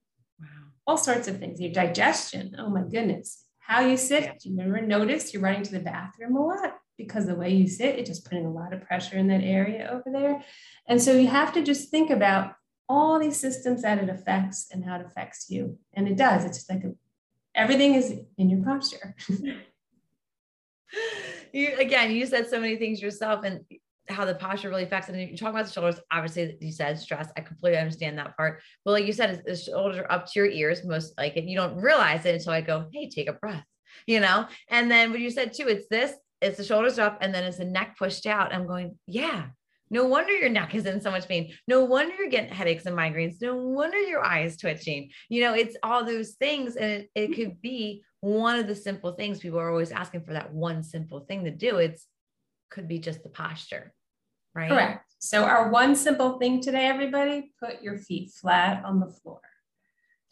Wow. 0.41 0.47
All 0.87 0.97
sorts 0.99 1.29
of 1.29 1.39
things. 1.39 1.61
Your 1.61 1.73
digestion. 1.73 2.57
Oh 2.59 2.69
my 2.69 2.83
goodness 2.83 3.44
how 3.67 3.81
you 3.81 3.97
sit. 3.97 4.41
Do 4.41 4.51
you 4.51 4.61
ever 4.61 4.81
notice 4.83 5.33
you're 5.33 5.43
running 5.43 5.63
to 5.63 5.73
the 5.73 5.81
bathroom 5.81 6.37
a 6.37 6.45
lot 6.45 6.75
because 6.99 7.27
the 7.27 7.35
way 7.35 7.51
you 7.51 7.67
sit, 7.67 7.99
it's 7.99 8.11
just 8.11 8.25
putting 8.25 8.45
a 8.45 8.53
lot 8.53 8.73
of 8.75 8.85
pressure 8.85 9.17
in 9.17 9.29
that 9.29 9.43
area 9.43 9.89
over 9.91 10.05
there. 10.13 10.43
And 10.87 11.01
so 11.01 11.13
you 11.13 11.29
have 11.29 11.53
to 11.55 11.63
just 11.63 11.91
think 11.91 12.11
about 12.11 12.55
all 12.89 13.19
these 13.19 13.39
systems 13.39 13.83
that 13.83 13.99
it 13.99 14.11
affects 14.11 14.69
and 14.71 14.85
how 14.85 14.97
it 14.97 15.07
affects 15.07 15.49
you. 15.49 15.79
And 15.95 16.07
it 16.07 16.17
does. 16.17 16.45
It's 16.45 16.69
like 16.69 16.85
a, 16.85 16.93
everything 17.55 17.95
is 17.95 18.15
in 18.37 18.51
your 18.51 18.63
posture. 18.63 19.17
you 21.53 21.77
again, 21.79 22.11
you 22.11 22.27
said 22.27 22.49
so 22.49 22.61
many 22.61 22.77
things 22.77 23.01
yourself, 23.01 23.45
and 23.45 23.61
how 24.09 24.25
the 24.25 24.35
posture 24.35 24.69
really 24.69 24.85
affects 24.85 25.09
it. 25.09 25.15
And 25.15 25.31
you 25.31 25.37
talk 25.37 25.51
about 25.51 25.67
the 25.67 25.73
shoulders, 25.73 26.01
obviously 26.11 26.57
you 26.61 26.73
said 26.73 26.99
stress. 26.99 27.31
I 27.37 27.41
completely 27.41 27.79
understand 27.79 28.19
that 28.19 28.37
part. 28.37 28.61
But 28.85 28.93
like 28.93 29.07
you 29.07 29.13
said, 29.13 29.43
the 29.47 29.57
shoulders 29.57 29.99
are 29.99 30.11
up 30.11 30.27
to 30.27 30.33
your 30.37 30.49
ears, 30.49 30.85
most 30.85 31.15
like 31.17 31.37
it. 31.37 31.45
You 31.45 31.57
don't 31.57 31.77
realize 31.77 32.25
it 32.27 32.35
until 32.35 32.53
I 32.53 32.61
go, 32.61 32.87
hey, 32.93 33.09
take 33.09 33.29
a 33.29 33.35
breath, 33.35 33.65
you 34.07 34.21
know? 34.21 34.47
And 34.69 34.91
then 34.91 35.11
what 35.11 35.21
you 35.21 35.31
said 35.31 35.53
too, 35.55 35.69
it's 35.69 35.87
this, 35.89 36.13
it's 36.41 36.59
the 36.59 36.65
shoulders 36.65 36.99
up 36.99 37.19
and 37.21 37.35
then 37.35 37.45
it's 37.45 37.59
the 37.59 37.65
neck 37.65 37.97
pushed 37.99 38.27
out. 38.27 38.55
I'm 38.55 38.67
going, 38.67 38.99
yeah. 39.07 39.47
No 39.91 40.07
wonder 40.07 40.33
your 40.33 40.49
neck 40.49 40.75
is 40.75 40.87
in 40.87 41.01
so 41.01 41.11
much 41.11 41.29
pain. 41.29 41.53
No 41.69 41.85
wonder 41.85 42.15
you're 42.15 42.29
getting 42.29 42.53
headaches 42.53 42.87
and 42.87 42.97
migraines. 42.97 43.37
No 43.41 43.55
wonder 43.55 43.99
your 43.99 44.25
eyes 44.25 44.57
twitching. 44.57 45.11
You 45.29 45.43
know, 45.43 45.55
it's 45.55 45.77
all 45.83 46.05
those 46.05 46.33
things. 46.33 46.77
And 46.77 46.91
it, 46.91 47.11
it 47.15 47.35
could 47.37 47.61
be 47.61 48.03
one 48.21 48.59
of 48.59 48.67
the 48.67 48.75
simple 48.75 49.13
things 49.13 49.39
people 49.39 49.61
are 49.61 49.71
always 49.71 49.93
asking 49.93 50.23
for 50.23 50.33
that 50.33 50.53
one 50.53 50.83
simple 50.83 51.21
thing 51.21 51.45
to 51.45 51.51
do. 51.51 51.77
It's 51.77 52.07
could 52.71 52.89
be 52.89 52.99
just 52.99 53.23
the 53.23 53.29
posture, 53.29 53.93
right? 54.55 54.71
Correct. 54.71 55.05
So, 55.19 55.45
our 55.45 55.71
one 55.71 55.97
simple 55.97 56.39
thing 56.39 56.61
today, 56.61 56.87
everybody, 56.87 57.53
put 57.59 57.83
your 57.83 57.99
feet 57.99 58.31
flat 58.33 58.85
on 58.85 59.01
the 59.01 59.09
floor. 59.09 59.41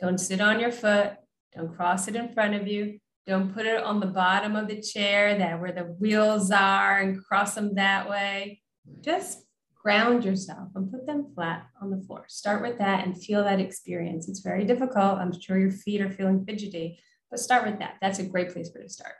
Don't 0.00 0.18
sit 0.18 0.40
on 0.40 0.60
your 0.60 0.72
foot. 0.72 1.14
Don't 1.54 1.74
cross 1.74 2.08
it 2.08 2.16
in 2.16 2.32
front 2.32 2.54
of 2.54 2.66
you. 2.66 2.98
Don't 3.26 3.54
put 3.54 3.66
it 3.66 3.82
on 3.82 4.00
the 4.00 4.06
bottom 4.06 4.56
of 4.56 4.68
the 4.68 4.80
chair 4.80 5.38
that 5.38 5.60
where 5.60 5.72
the 5.72 5.84
wheels 5.84 6.50
are 6.50 6.98
and 6.98 7.24
cross 7.24 7.54
them 7.54 7.74
that 7.76 8.08
way. 8.10 8.60
Just 9.00 9.44
ground 9.82 10.24
yourself 10.24 10.68
and 10.74 10.90
put 10.90 11.06
them 11.06 11.32
flat 11.34 11.66
on 11.80 11.90
the 11.90 12.00
floor. 12.04 12.24
Start 12.28 12.62
with 12.62 12.78
that 12.78 13.06
and 13.06 13.20
feel 13.20 13.44
that 13.44 13.60
experience. 13.60 14.28
It's 14.28 14.40
very 14.40 14.64
difficult. 14.64 15.18
I'm 15.18 15.38
sure 15.38 15.58
your 15.58 15.70
feet 15.70 16.00
are 16.00 16.10
feeling 16.10 16.44
fidgety, 16.44 17.00
but 17.30 17.40
start 17.40 17.64
with 17.64 17.78
that. 17.78 17.94
That's 18.00 18.18
a 18.18 18.24
great 18.24 18.52
place 18.52 18.70
for 18.70 18.82
to 18.82 18.88
start. 18.88 19.14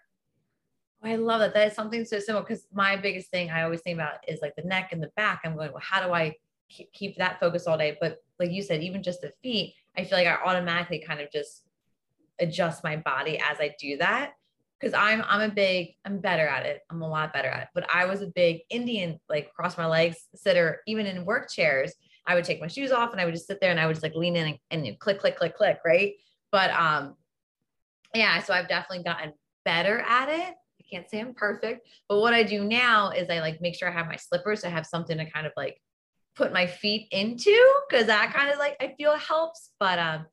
I 1.04 1.16
love 1.16 1.40
that. 1.40 1.54
That 1.54 1.68
is 1.68 1.74
something 1.74 2.04
so 2.04 2.20
simple 2.20 2.42
because 2.42 2.66
my 2.72 2.96
biggest 2.96 3.30
thing 3.30 3.50
I 3.50 3.62
always 3.62 3.80
think 3.80 3.96
about 3.98 4.18
is 4.28 4.40
like 4.40 4.54
the 4.54 4.62
neck 4.62 4.90
and 4.92 5.02
the 5.02 5.10
back. 5.16 5.40
I'm 5.44 5.56
going, 5.56 5.72
well, 5.72 5.82
how 5.82 6.06
do 6.06 6.12
I 6.12 6.36
keep 6.68 7.16
that 7.18 7.40
focus 7.40 7.66
all 7.66 7.76
day? 7.76 7.98
But 8.00 8.18
like 8.38 8.52
you 8.52 8.62
said, 8.62 8.82
even 8.82 9.02
just 9.02 9.20
the 9.20 9.32
feet, 9.42 9.74
I 9.96 10.04
feel 10.04 10.18
like 10.18 10.28
I 10.28 10.36
automatically 10.44 11.00
kind 11.00 11.20
of 11.20 11.30
just 11.32 11.64
adjust 12.38 12.84
my 12.84 12.96
body 12.96 13.38
as 13.38 13.58
I 13.60 13.74
do 13.80 13.96
that. 13.98 14.32
Cause 14.80 14.94
I'm 14.94 15.22
I'm 15.28 15.48
a 15.48 15.54
big, 15.54 15.94
I'm 16.04 16.18
better 16.18 16.44
at 16.44 16.66
it. 16.66 16.80
I'm 16.90 17.02
a 17.02 17.08
lot 17.08 17.32
better 17.32 17.46
at 17.48 17.62
it. 17.62 17.68
But 17.72 17.86
I 17.92 18.04
was 18.04 18.20
a 18.20 18.26
big 18.26 18.62
Indian, 18.68 19.20
like 19.28 19.52
cross 19.54 19.78
my 19.78 19.86
legs 19.86 20.26
sitter, 20.34 20.80
even 20.88 21.06
in 21.06 21.24
work 21.24 21.50
chairs. 21.52 21.92
I 22.26 22.34
would 22.34 22.44
take 22.44 22.60
my 22.60 22.66
shoes 22.66 22.90
off 22.90 23.12
and 23.12 23.20
I 23.20 23.24
would 23.24 23.34
just 23.34 23.46
sit 23.46 23.60
there 23.60 23.70
and 23.70 23.78
I 23.78 23.86
would 23.86 23.94
just 23.94 24.02
like 24.02 24.16
lean 24.16 24.34
in 24.34 24.58
and, 24.72 24.86
and 24.86 24.98
click, 24.98 25.20
click, 25.20 25.36
click, 25.36 25.56
click, 25.56 25.78
right? 25.84 26.14
But 26.50 26.70
um, 26.72 27.14
yeah, 28.12 28.40
so 28.42 28.54
I've 28.54 28.68
definitely 28.68 29.04
gotten 29.04 29.34
better 29.64 30.00
at 30.00 30.28
it 30.28 30.54
can't 30.92 31.08
say 31.10 31.20
I'm 31.20 31.34
perfect, 31.34 31.88
but 32.08 32.20
what 32.20 32.34
I 32.34 32.42
do 32.42 32.64
now 32.64 33.10
is 33.10 33.30
I 33.30 33.40
like 33.40 33.60
make 33.60 33.74
sure 33.74 33.88
I 33.88 33.92
have 33.92 34.06
my 34.06 34.16
slippers. 34.16 34.60
So 34.60 34.68
I 34.68 34.70
have 34.70 34.86
something 34.86 35.18
to 35.18 35.30
kind 35.30 35.46
of 35.46 35.52
like 35.56 35.80
put 36.36 36.52
my 36.52 36.66
feet 36.66 37.08
into 37.10 37.56
because 37.88 38.06
that 38.06 38.32
kind 38.32 38.50
of 38.50 38.58
like 38.58 38.76
I 38.80 38.94
feel 38.96 39.16
helps. 39.16 39.70
But 39.80 39.98
um, 39.98 40.26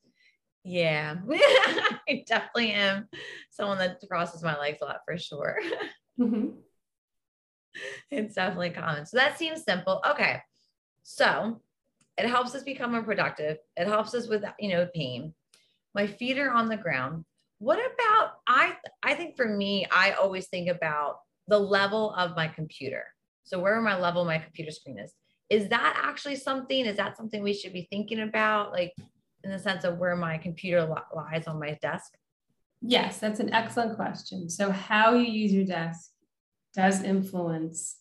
yeah, 0.64 1.16
I 1.32 2.24
definitely 2.28 2.72
am 2.72 3.08
someone 3.50 3.78
that 3.80 4.02
crosses 4.10 4.44
my 4.44 4.58
legs 4.58 4.80
a 4.82 4.86
lot 4.86 5.02
for 5.06 5.18
sure. 5.18 5.60
Mm-hmm. 6.20 6.48
It's 8.12 8.34
definitely 8.34 8.72
common. 8.72 9.06
So 9.06 9.18
that 9.18 9.38
seems 9.38 9.64
simple. 9.64 10.02
Okay. 10.10 10.42
So 11.04 11.62
it 12.18 12.28
helps 12.28 12.56
us 12.56 12.64
become 12.64 12.92
more 12.92 13.04
productive. 13.04 13.58
It 13.78 13.88
helps 13.88 14.14
us 14.16 14.28
with, 14.28 14.44
you 14.60 14.70
know, 14.70 14.88
pain. 14.94 15.36
My 15.94 16.08
feet 16.08 16.40
are 16.40 16.52
on 16.52 16.68
the 16.68 16.76
ground 16.76 17.26
what 17.60 17.78
about 17.78 18.39
i 18.50 18.74
i 19.04 19.14
think 19.14 19.38
for 19.38 19.48
me 19.48 19.86
i 19.92 20.12
always 20.12 20.48
think 20.48 20.68
about 20.68 21.20
the 21.50 21.60
level 21.60 22.14
of 22.14 22.36
my 22.36 22.48
computer. 22.48 23.04
So 23.44 23.60
where 23.60 23.82
my 23.82 24.00
level 24.00 24.24
my 24.24 24.38
computer 24.38 24.72
screen 24.72 25.00
is? 25.00 25.14
Is 25.50 25.68
that 25.70 26.00
actually 26.02 26.36
something? 26.36 26.86
Is 26.86 26.98
that 26.98 27.18
something 27.18 27.42
we 27.42 27.54
should 27.54 27.74
be 27.74 27.88
thinking 27.90 28.22
about? 28.22 28.72
Like 28.72 28.94
in 29.44 29.50
the 29.52 29.58
sense 29.58 29.84
of 29.84 29.98
where 29.98 30.16
my 30.16 30.38
computer 30.38 30.88
lies 31.16 31.48
on 31.48 31.60
my 31.60 31.78
desk? 31.82 32.14
Yes 32.82 33.20
that's 33.20 33.40
an 33.40 33.52
excellent 33.52 33.98
question. 33.98 34.50
So 34.50 34.72
how 34.72 35.16
you 35.16 35.30
use 35.30 35.52
your 35.52 35.66
desk 35.66 36.12
does 36.76 37.02
influence 37.02 37.98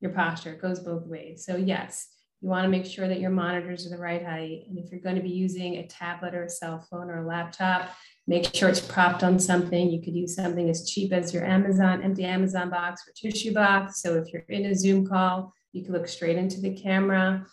your 0.00 0.12
posture. 0.12 0.52
It 0.52 0.62
goes 0.62 0.80
both 0.80 1.06
ways. 1.06 1.44
So 1.44 1.56
yes 1.56 2.08
you 2.42 2.48
want 2.48 2.64
to 2.64 2.68
make 2.68 2.84
sure 2.84 3.08
that 3.08 3.20
your 3.20 3.30
monitors 3.30 3.86
are 3.86 3.90
the 3.90 4.02
right 4.02 4.24
height 4.24 4.64
and 4.68 4.78
if 4.78 4.90
you're 4.90 5.00
going 5.00 5.16
to 5.16 5.22
be 5.22 5.30
using 5.30 5.76
a 5.76 5.86
tablet 5.86 6.34
or 6.34 6.44
a 6.44 6.50
cell 6.50 6.86
phone 6.90 7.08
or 7.08 7.22
a 7.22 7.26
laptop 7.26 7.88
Make 8.28 8.54
sure 8.54 8.68
it's 8.68 8.80
propped 8.80 9.24
on 9.24 9.38
something. 9.40 9.90
You 9.90 10.00
could 10.00 10.14
use 10.14 10.36
something 10.36 10.70
as 10.70 10.88
cheap 10.88 11.12
as 11.12 11.34
your 11.34 11.44
Amazon, 11.44 12.02
empty 12.02 12.24
Amazon 12.24 12.70
box 12.70 13.02
or 13.06 13.12
tissue 13.12 13.52
box. 13.52 14.00
So 14.00 14.14
if 14.14 14.32
you're 14.32 14.42
in 14.48 14.66
a 14.66 14.74
Zoom 14.74 15.06
call, 15.06 15.52
you 15.72 15.82
can 15.82 15.92
look 15.92 16.06
straight 16.06 16.36
into 16.36 16.60
the 16.60 16.74
camera. 16.74 17.44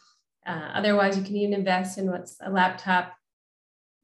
Uh, 0.45 0.69
otherwise, 0.73 1.17
you 1.17 1.23
can 1.23 1.35
even 1.37 1.55
invest 1.55 1.97
in 1.97 2.09
what's 2.11 2.37
a 2.41 2.51
laptop, 2.51 3.13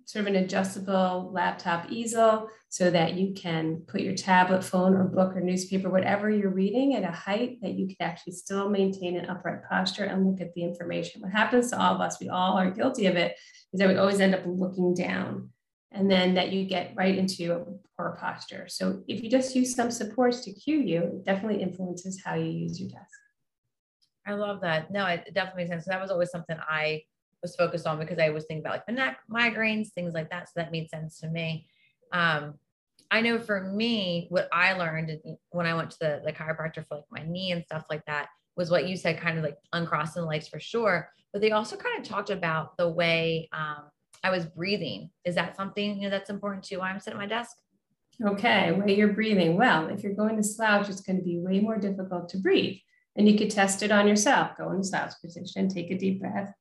sort 0.05 0.21
of 0.21 0.33
an 0.33 0.43
adjustable 0.43 1.31
laptop 1.33 1.91
easel 1.91 2.47
so 2.69 2.91
that 2.91 3.15
you 3.15 3.33
can 3.33 3.77
put 3.87 4.01
your 4.01 4.15
tablet, 4.15 4.63
phone, 4.63 4.93
or 4.93 5.05
book 5.05 5.35
or 5.35 5.41
newspaper, 5.41 5.89
whatever 5.89 6.29
you're 6.29 6.51
reading 6.51 6.95
at 6.95 7.03
a 7.03 7.11
height 7.11 7.59
that 7.61 7.73
you 7.73 7.87
can 7.87 7.95
actually 8.01 8.33
still 8.33 8.69
maintain 8.69 9.17
an 9.17 9.25
upright 9.25 9.63
posture 9.67 10.03
and 10.03 10.27
look 10.27 10.41
at 10.41 10.53
the 10.53 10.63
information. 10.63 11.21
What 11.21 11.31
happens 11.31 11.71
to 11.71 11.81
all 11.81 11.95
of 11.95 12.01
us, 12.01 12.19
we 12.19 12.29
all 12.29 12.57
are 12.57 12.69
guilty 12.69 13.07
of 13.07 13.15
it, 13.15 13.35
is 13.73 13.79
that 13.79 13.89
we 13.89 13.97
always 13.97 14.19
end 14.19 14.35
up 14.35 14.43
looking 14.45 14.93
down 14.93 15.49
and 15.91 16.11
then 16.11 16.35
that 16.35 16.51
you 16.51 16.65
get 16.65 16.93
right 16.95 17.17
into 17.17 17.53
a 17.53 17.65
poor 17.97 18.17
posture. 18.19 18.67
So 18.67 19.01
if 19.07 19.23
you 19.23 19.29
just 19.29 19.55
use 19.55 19.73
some 19.73 19.89
supports 19.89 20.41
to 20.41 20.53
cue 20.53 20.81
you, 20.81 21.01
it 21.01 21.25
definitely 21.25 21.63
influences 21.63 22.21
how 22.23 22.35
you 22.35 22.51
use 22.51 22.79
your 22.79 22.89
desk. 22.89 23.19
I 24.27 24.33
love 24.33 24.61
that. 24.61 24.91
No, 24.91 25.05
it 25.05 25.31
definitely 25.33 25.63
makes 25.63 25.71
sense. 25.71 25.85
That 25.85 26.01
was 26.01 26.11
always 26.11 26.29
something 26.31 26.57
I 26.67 27.03
was 27.45 27.55
focused 27.55 27.85
on 27.85 27.99
because 27.99 28.17
I 28.17 28.29
was 28.29 28.45
thinking 28.45 28.65
about 28.65 28.73
like 28.73 28.85
the 28.87 28.93
neck 28.93 29.19
migraines, 29.31 29.89
things 29.89 30.15
like 30.15 30.31
that. 30.31 30.47
So 30.47 30.53
that 30.55 30.71
made 30.71 30.89
sense 30.89 31.19
to 31.19 31.27
me. 31.27 31.67
Um, 32.11 32.55
I 33.11 33.21
know 33.21 33.39
for 33.39 33.61
me, 33.61 34.25
what 34.29 34.49
I 34.51 34.73
learned 34.73 35.11
when 35.51 35.67
I 35.67 35.75
went 35.75 35.91
to 35.91 35.99
the, 35.99 36.21
the 36.25 36.33
chiropractor 36.33 36.85
for 36.87 36.95
like 36.95 37.05
my 37.11 37.23
knee 37.23 37.51
and 37.51 37.63
stuff 37.63 37.85
like 37.89 38.03
that 38.05 38.29
was 38.57 38.71
what 38.71 38.87
you 38.87 38.97
said, 38.97 39.19
kind 39.19 39.37
of 39.37 39.43
like 39.43 39.57
uncrossing 39.73 40.23
the 40.23 40.27
legs 40.27 40.47
for 40.47 40.59
sure. 40.59 41.09
But 41.31 41.41
they 41.41 41.51
also 41.51 41.75
kind 41.75 41.99
of 41.99 42.07
talked 42.07 42.31
about 42.31 42.77
the 42.77 42.89
way 42.89 43.47
um, 43.53 43.83
I 44.23 44.31
was 44.31 44.45
breathing. 44.45 45.11
Is 45.23 45.35
that 45.35 45.55
something 45.55 45.97
you 45.97 46.03
know 46.03 46.09
that's 46.09 46.31
important 46.31 46.63
too 46.63 46.79
while 46.79 46.91
I'm 46.91 46.99
sitting 46.99 47.19
at 47.19 47.21
my 47.21 47.27
desk? 47.27 47.55
Okay, 48.25 48.71
way 48.71 48.95
you're 48.95 49.13
breathing. 49.13 49.55
Well, 49.55 49.87
if 49.89 50.01
you're 50.01 50.13
going 50.13 50.37
to 50.37 50.43
slouch, 50.43 50.89
it's 50.89 51.01
going 51.01 51.17
to 51.17 51.23
be 51.23 51.37
way 51.37 51.59
more 51.59 51.77
difficult 51.77 52.29
to 52.29 52.37
breathe. 52.37 52.77
And 53.17 53.29
you 53.29 53.37
could 53.37 53.51
test 53.51 53.83
it 53.83 53.91
on 53.91 54.07
yourself. 54.07 54.57
Go 54.57 54.71
in 54.71 54.77
the 54.77 54.83
slouch 54.83 55.13
position, 55.23 55.67
take 55.67 55.91
a 55.91 55.97
deep 55.97 56.21
breath. 56.21 56.53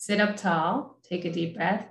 Sit 0.00 0.18
up 0.18 0.34
tall, 0.34 0.98
take 1.02 1.26
a 1.26 1.30
deep 1.30 1.56
breath. 1.56 1.86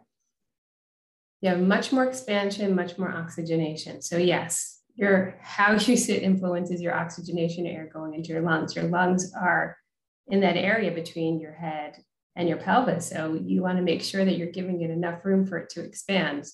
You 1.41 1.49
have 1.49 1.61
much 1.61 1.91
more 1.91 2.05
expansion, 2.05 2.73
much 2.73 2.97
more 2.97 3.11
oxygenation. 3.11 4.01
So 4.01 4.17
yes, 4.17 4.81
your 4.95 5.37
how 5.41 5.73
you 5.73 5.95
sit 5.95 6.23
influences 6.23 6.81
your 6.81 6.95
oxygenation 6.95 7.67
air 7.67 7.87
going 7.93 8.15
into 8.15 8.29
your 8.29 8.41
lungs. 8.41 8.75
Your 8.75 8.85
lungs 8.85 9.31
are 9.39 9.77
in 10.25 10.39
that 10.39 10.57
area 10.57 10.89
between 10.89 11.39
your 11.39 11.53
head 11.53 12.03
and 12.35 12.49
your 12.49 12.57
pelvis. 12.57 13.07
So 13.07 13.39
you 13.39 13.61
want 13.61 13.77
to 13.77 13.83
make 13.83 14.01
sure 14.01 14.25
that 14.25 14.37
you're 14.37 14.51
giving 14.51 14.81
it 14.81 14.89
enough 14.89 15.23
room 15.23 15.45
for 15.45 15.59
it 15.59 15.69
to 15.75 15.83
expand. 15.83 16.47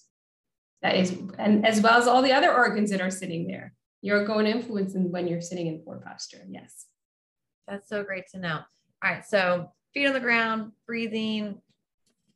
That 0.82 0.98
is, 0.98 1.18
and 1.40 1.66
as 1.66 1.80
well 1.80 1.98
as 1.98 2.06
all 2.06 2.22
the 2.22 2.34
other 2.34 2.54
organs 2.54 2.92
that 2.92 3.00
are 3.00 3.10
sitting 3.10 3.48
there. 3.48 3.72
You're 4.02 4.26
going 4.26 4.44
to 4.44 4.52
influence 4.52 4.92
them 4.92 5.10
when 5.10 5.26
you're 5.26 5.40
sitting 5.40 5.68
in 5.68 5.80
poor 5.80 6.02
posture. 6.06 6.44
Yes. 6.50 6.86
That's 7.66 7.88
so 7.88 8.04
great 8.04 8.26
to 8.34 8.40
know. 8.40 8.60
All 9.02 9.12
right. 9.12 9.26
So 9.26 9.72
feet 9.96 10.06
on 10.06 10.14
the 10.14 10.20
ground, 10.20 10.74
breathing, 10.86 11.60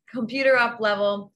computer 0.10 0.58
up 0.58 0.80
level. 0.80 1.32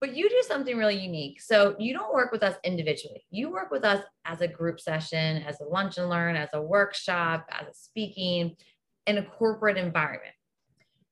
But 0.00 0.16
you 0.16 0.28
do 0.30 0.42
something 0.48 0.78
really 0.78 0.98
unique. 0.98 1.42
So 1.42 1.76
you 1.78 1.92
don't 1.92 2.14
work 2.14 2.32
with 2.32 2.42
us 2.42 2.56
individually. 2.64 3.22
You 3.30 3.50
work 3.50 3.70
with 3.70 3.84
us 3.84 4.02
as 4.24 4.40
a 4.40 4.48
group 4.48 4.80
session, 4.80 5.42
as 5.42 5.60
a 5.60 5.64
lunch 5.64 5.98
and 5.98 6.08
learn, 6.08 6.36
as 6.36 6.48
a 6.54 6.62
workshop, 6.62 7.46
as 7.50 7.68
a 7.68 7.74
speaking 7.74 8.56
in 9.06 9.18
a 9.18 9.22
corporate 9.22 9.76
environment. 9.76 10.34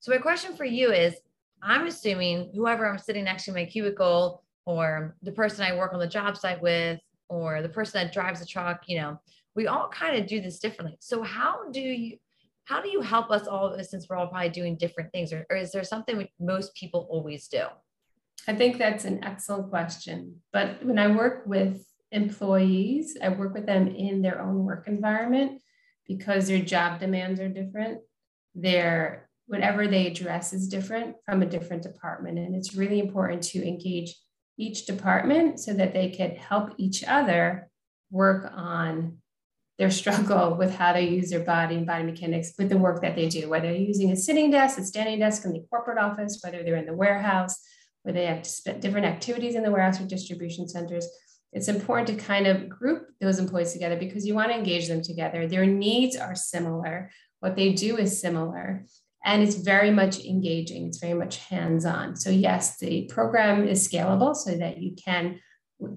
So 0.01 0.11
my 0.11 0.19
question 0.19 0.57
for 0.57 0.65
you 0.65 0.91
is, 0.93 1.15
I'm 1.63 1.87
assuming 1.87 2.53
whoever 2.55 2.89
I'm 2.89 2.99
sitting 2.99 3.25
next 3.25 3.45
to 3.45 3.51
in 3.51 3.57
my 3.57 3.67
cubicle 3.67 4.43
or 4.65 5.17
the 5.23 5.33
person 5.33 5.65
I 5.65 5.77
work 5.77 5.93
on 5.93 5.99
the 5.99 6.07
job 6.07 6.39
site 6.39 6.63
with 6.63 7.01
or 7.29 7.61
the 7.61 7.69
person 7.69 8.03
that 8.03 8.13
drives 8.13 8.41
the 8.41 8.47
truck, 8.47 8.85
you 8.87 8.99
know, 8.99 9.21
we 9.55 9.67
all 9.67 9.89
kind 9.89 10.17
of 10.17 10.27
do 10.27 10.41
this 10.41 10.61
differently. 10.61 10.97
So 11.01 11.23
how 11.23 11.69
do 11.71 11.81
you 11.81 12.17
how 12.69 12.83
do 12.83 12.91
you 12.91 13.01
help 13.01 13.31
us 13.31 13.47
all 13.47 13.75
since 13.83 14.07
we're 14.09 14.17
all 14.17 14.27
probably 14.27 14.51
doing 14.51 14.77
different 14.77 15.11
things 15.11 15.33
or, 15.33 15.47
or 15.49 15.57
is 15.57 15.73
there 15.73 15.85
something 15.85 16.29
most 16.39 16.75
people 16.75 17.09
always 17.11 17.49
do? 17.49 17.65
I 18.47 18.55
think 18.55 18.77
that's 18.77 19.07
an 19.07 19.25
excellent 19.25 19.71
question. 19.71 20.43
But 20.53 20.85
when 20.85 20.99
I 20.99 21.09
work 21.09 21.45
with 21.47 21.83
employees, 22.13 23.17
I 23.23 23.31
work 23.31 23.55
with 23.55 23.65
them 23.65 23.89
in 23.89 24.21
their 24.21 24.43
own 24.43 24.65
work 24.65 24.87
environment 24.87 25.63
because 26.07 26.47
their 26.47 26.61
job 26.61 27.01
demands 27.01 27.41
are 27.41 27.49
different. 27.49 28.01
Their 28.55 29.31
whatever 29.47 29.89
they 29.89 30.07
address 30.07 30.53
is 30.53 30.69
different 30.69 31.17
from 31.25 31.41
a 31.41 31.47
different 31.47 31.83
department. 31.83 32.39
And 32.39 32.55
it's 32.55 32.75
really 32.75 33.01
important 33.01 33.43
to 33.45 33.67
engage 33.67 34.15
each 34.59 34.85
department 34.85 35.59
so 35.59 35.73
that 35.73 35.95
they 35.95 36.11
can 36.11 36.33
help 36.33 36.75
each 36.77 37.03
other 37.03 37.71
work 38.11 38.53
on 38.55 39.19
their 39.79 39.91
struggle 39.91 40.57
with 40.57 40.75
how 40.75 40.93
they 40.93 41.09
use 41.09 41.31
their 41.31 41.45
body 41.45 41.77
and 41.77 41.87
body 41.87 42.05
mechanics 42.05 42.53
with 42.59 42.69
the 42.69 42.77
work 42.77 43.01
that 43.03 43.15
they 43.15 43.29
do, 43.29 43.49
whether 43.49 43.69
they're 43.69 43.77
using 43.77 44.11
a 44.11 44.17
sitting 44.17 44.51
desk, 44.51 44.79
a 44.79 44.85
standing 44.85 45.21
desk 45.21 45.45
in 45.45 45.53
the 45.53 45.65
corporate 45.71 45.99
office, 45.99 46.41
whether 46.43 46.63
they're 46.63 46.77
in 46.77 46.87
the 46.87 46.95
warehouse, 46.95 47.57
whether 48.03 48.19
they 48.19 48.27
have 48.27 48.43
different 48.81 49.07
activities 49.07 49.55
in 49.55 49.63
the 49.63 49.71
warehouse 49.71 50.01
or 50.01 50.07
distribution 50.07 50.69
centers. 50.69 51.07
It's 51.53 51.69
important 51.69 52.09
to 52.09 52.25
kind 52.25 52.47
of 52.47 52.69
group 52.69 53.07
those 53.21 53.39
employees 53.39 53.73
together 53.73 53.97
because 53.97 54.27
you 54.27 54.35
want 54.35 54.51
to 54.51 54.59
engage 54.59 54.89
them 54.89 55.03
together. 55.03 55.47
Their 55.47 55.67
needs 55.67 56.17
are 56.17 56.35
similar. 56.35 57.11
What 57.41 57.57
they 57.57 57.73
do 57.73 57.97
is 57.97 58.21
similar 58.21 58.85
and 59.25 59.43
it's 59.43 59.57
very 59.57 59.91
much 59.91 60.25
engaging 60.25 60.87
it's 60.87 60.99
very 60.99 61.15
much 61.15 61.39
hands-on 61.39 62.17
so 62.17 62.31
yes 62.31 62.79
the 62.79 63.05
program 63.07 63.67
is 63.67 63.87
scalable 63.87 64.35
so 64.35 64.57
that 64.57 64.79
you 64.79 64.95
can 64.95 65.41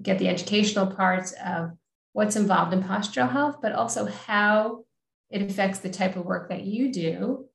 get 0.02 0.18
the 0.18 0.28
educational 0.28 0.86
parts 0.86 1.32
of 1.44 1.70
what's 2.12 2.36
involved 2.36 2.72
in 2.72 2.82
postural 2.82 3.30
health 3.30 3.56
but 3.62 3.72
also 3.72 4.06
how 4.06 4.84
it 5.30 5.42
affects 5.42 5.78
the 5.78 5.90
type 5.90 6.16
of 6.16 6.24
work 6.24 6.48
that 6.48 6.64
you 6.64 6.92
do 6.92 7.46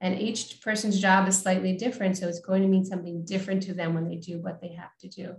and 0.00 0.20
each 0.20 0.60
person's 0.60 1.00
job 1.00 1.28
is 1.28 1.38
slightly 1.38 1.76
different 1.76 2.16
so 2.16 2.28
it's 2.28 2.40
going 2.40 2.62
to 2.62 2.68
mean 2.68 2.84
something 2.84 3.24
different 3.24 3.62
to 3.62 3.74
them 3.74 3.94
when 3.94 4.08
they 4.08 4.16
do 4.16 4.40
what 4.40 4.60
they 4.60 4.72
have 4.74 4.96
to 4.98 5.08
do 5.08 5.34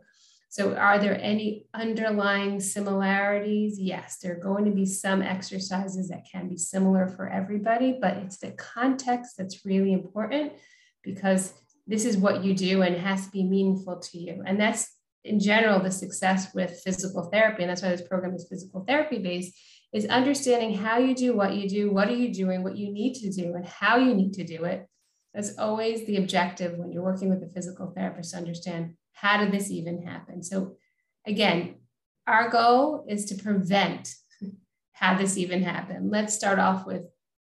so, 0.54 0.76
are 0.76 1.00
there 1.00 1.20
any 1.20 1.66
underlying 1.74 2.60
similarities? 2.60 3.80
Yes, 3.80 4.20
there 4.20 4.34
are 4.34 4.40
going 4.40 4.66
to 4.66 4.72
be 4.72 4.86
some 4.86 5.24
exercises 5.24 6.10
that 6.10 6.28
can 6.32 6.48
be 6.48 6.58
similar 6.58 7.08
for 7.08 7.28
everybody, 7.28 7.98
but 8.00 8.18
it's 8.18 8.38
the 8.38 8.52
context 8.52 9.34
that's 9.36 9.66
really 9.66 9.94
important 9.94 10.54
because 11.02 11.54
this 11.88 12.06
is 12.06 12.18
what 12.18 12.44
you 12.44 12.54
do 12.54 12.84
and 12.84 12.96
has 12.96 13.26
to 13.26 13.32
be 13.32 13.44
meaningful 13.44 13.98
to 13.98 14.20
you. 14.20 14.44
And 14.46 14.60
that's 14.60 14.92
in 15.24 15.40
general 15.40 15.80
the 15.80 15.92
success 15.92 16.54
with 16.54 16.82
physical 16.84 17.30
therapy. 17.32 17.64
And 17.64 17.70
that's 17.70 17.82
why 17.82 17.90
this 17.90 18.08
program 18.08 18.36
is 18.36 18.48
physical 18.50 18.84
therapy 18.86 19.20
based 19.20 19.58
is 19.94 20.06
understanding 20.08 20.76
how 20.76 20.98
you 20.98 21.14
do 21.14 21.36
what 21.36 21.54
you 21.54 21.70
do, 21.70 21.92
what 21.92 22.08
are 22.08 22.16
you 22.16 22.34
doing, 22.34 22.64
what 22.64 22.76
you 22.76 22.92
need 22.92 23.14
to 23.14 23.32
do, 23.32 23.54
and 23.54 23.66
how 23.66 23.98
you 23.98 24.14
need 24.16 24.34
to 24.34 24.44
do 24.44 24.64
it. 24.66 24.88
That's 25.34 25.58
always 25.58 26.06
the 26.06 26.18
objective 26.18 26.78
when 26.78 26.92
you're 26.92 27.04
working 27.04 27.30
with 27.30 27.44
a 27.44 27.54
physical 27.54 27.92
therapist 27.96 28.32
to 28.32 28.38
understand 28.38 28.96
how 29.14 29.38
did 29.38 29.52
this 29.52 29.70
even 29.72 30.06
happen? 30.06 30.44
So, 30.44 30.76
again, 31.26 31.76
our 32.28 32.50
goal 32.50 33.06
is 33.08 33.26
to 33.26 33.36
prevent 33.36 34.14
how 34.94 35.18
this 35.18 35.38
even 35.38 35.64
happened. 35.64 36.12
Let's 36.12 36.34
start 36.34 36.60
off 36.60 36.86
with 36.86 37.04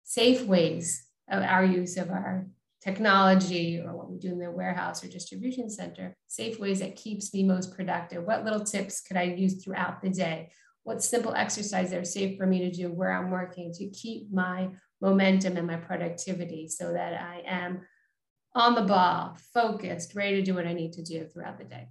safe 0.04 0.44
ways 0.44 1.06
of 1.30 1.44
our 1.44 1.64
use 1.64 1.98
of 1.98 2.10
our 2.10 2.48
technology 2.82 3.82
or 3.84 3.96
what 3.96 4.10
we 4.10 4.18
do 4.18 4.30
in 4.30 4.40
the 4.40 4.50
warehouse 4.50 5.04
or 5.04 5.08
distribution 5.08 5.70
center, 5.70 6.16
safe 6.28 6.60
ways 6.60 6.80
that 6.80 6.96
keeps 6.96 7.34
me 7.34 7.44
most 7.44 7.76
productive. 7.76 8.24
What 8.24 8.46
little 8.46 8.64
tips 8.64 9.02
could 9.02 9.18
I 9.18 9.24
use 9.24 9.64
throughout 9.64 10.02
the 10.02 10.10
day? 10.10 10.52
What 10.84 11.04
simple 11.04 11.34
exercise 11.34 11.94
are 11.94 12.06
safe 12.06 12.38
for 12.38 12.48
me 12.48 12.60
to 12.60 12.72
do 12.72 12.92
where 12.92 13.12
I'm 13.12 13.32
working 13.32 13.74
to 13.74 13.90
keep 13.90 14.32
my 14.32 14.70
momentum 15.02 15.58
and 15.58 15.68
my 15.68 15.76
productivity 15.76 16.68
so 16.68 16.94
that 16.94 17.14
I 17.14 17.44
am 17.46 17.82
on 18.56 18.76
the 18.76 18.82
ball, 18.82 19.38
focused, 19.54 20.16
ready 20.16 20.38
to 20.38 20.42
do 20.42 20.56
what 20.56 20.66
I 20.66 20.74
need 20.74 20.94
to 20.94 21.04
do 21.04 21.26
throughout 21.26 21.58
the 21.58 21.66
day. 21.66 21.90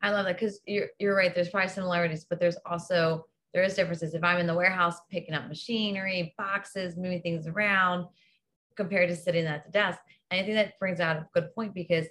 I 0.00 0.10
love 0.10 0.26
that 0.26 0.38
because 0.38 0.60
you're 0.66 0.88
you're 0.98 1.16
right. 1.16 1.34
There's 1.34 1.48
probably 1.48 1.68
similarities, 1.68 2.26
but 2.28 2.38
there's 2.38 2.56
also 2.64 3.26
there 3.52 3.64
is 3.64 3.74
differences. 3.74 4.14
If 4.14 4.22
I'm 4.22 4.38
in 4.38 4.46
the 4.46 4.54
warehouse 4.54 4.96
picking 5.10 5.34
up 5.34 5.48
machinery, 5.48 6.34
boxes, 6.38 6.96
moving 6.96 7.22
things 7.22 7.46
around, 7.46 8.06
compared 8.76 9.08
to 9.08 9.16
sitting 9.16 9.46
at 9.46 9.64
the 9.64 9.72
desk, 9.72 9.98
and 10.30 10.40
I 10.40 10.44
think 10.44 10.56
that 10.56 10.78
brings 10.78 11.00
out 11.00 11.16
a 11.16 11.26
good 11.34 11.54
point 11.54 11.74
because 11.74 12.06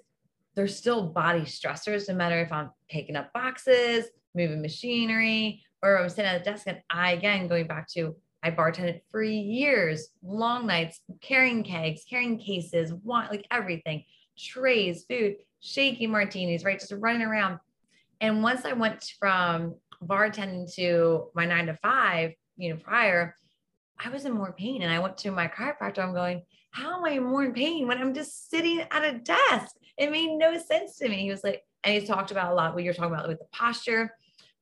there's 0.55 0.75
still 0.75 1.07
body 1.07 1.41
stressors, 1.41 2.07
no 2.07 2.15
matter 2.15 2.39
if 2.39 2.51
I'm 2.51 2.71
picking 2.89 3.15
up 3.15 3.33
boxes, 3.33 4.05
moving 4.33 4.61
machinery, 4.61 5.63
or 5.83 5.99
I'm 5.99 6.09
sitting 6.09 6.25
at 6.25 6.43
the 6.43 6.51
desk. 6.51 6.65
And 6.67 6.81
I 6.89 7.11
again 7.11 7.47
going 7.47 7.67
back 7.67 7.87
to 7.89 8.15
I 8.45 8.51
bartended 8.51 9.01
for 9.09 9.23
years, 9.23 10.09
long 10.23 10.67
nights, 10.67 11.01
carrying 11.19 11.63
kegs, 11.63 12.03
carrying 12.07 12.37
cases, 12.37 12.93
wine, 12.93 13.27
like 13.31 13.45
everything, 13.49 14.03
trays, 14.37 15.03
food, 15.09 15.37
shaking 15.61 16.11
martinis, 16.11 16.63
right? 16.63 16.79
Just 16.79 16.93
running 16.95 17.23
around. 17.23 17.59
And 18.21 18.43
once 18.43 18.63
I 18.63 18.73
went 18.73 19.03
from 19.17 19.75
bartending 20.03 20.71
to 20.75 21.29
my 21.33 21.45
nine 21.45 21.65
to 21.65 21.73
five, 21.73 22.33
you 22.55 22.69
know, 22.69 22.75
prior, 22.77 23.35
I 23.97 24.09
was 24.09 24.25
in 24.25 24.33
more 24.33 24.53
pain. 24.53 24.83
And 24.83 24.91
I 24.91 24.99
went 24.99 25.17
to 25.19 25.31
my 25.31 25.47
chiropractor. 25.47 25.99
I'm 25.99 26.13
going, 26.13 26.43
how 26.75 26.97
am 26.97 27.05
I 27.05 27.17
more 27.19 27.45
in 27.45 27.53
pain 27.53 27.87
when 27.87 27.99
I'm 27.99 28.13
just 28.13 28.49
sitting 28.49 28.83
at 28.91 29.05
a 29.05 29.17
desk? 29.19 29.77
It 29.97 30.11
made 30.11 30.35
no 30.35 30.57
sense 30.57 30.97
to 30.97 31.07
me. 31.07 31.21
He 31.21 31.31
was 31.31 31.41
like, 31.41 31.63
And 31.85 31.93
he 31.93 32.05
talked 32.05 32.31
about 32.31 32.51
a 32.51 32.55
lot 32.55 32.75
what 32.75 32.83
you're 32.83 32.93
talking 32.93 33.13
about 33.13 33.29
with 33.29 33.39
the 33.39 33.47
posture, 33.53 34.11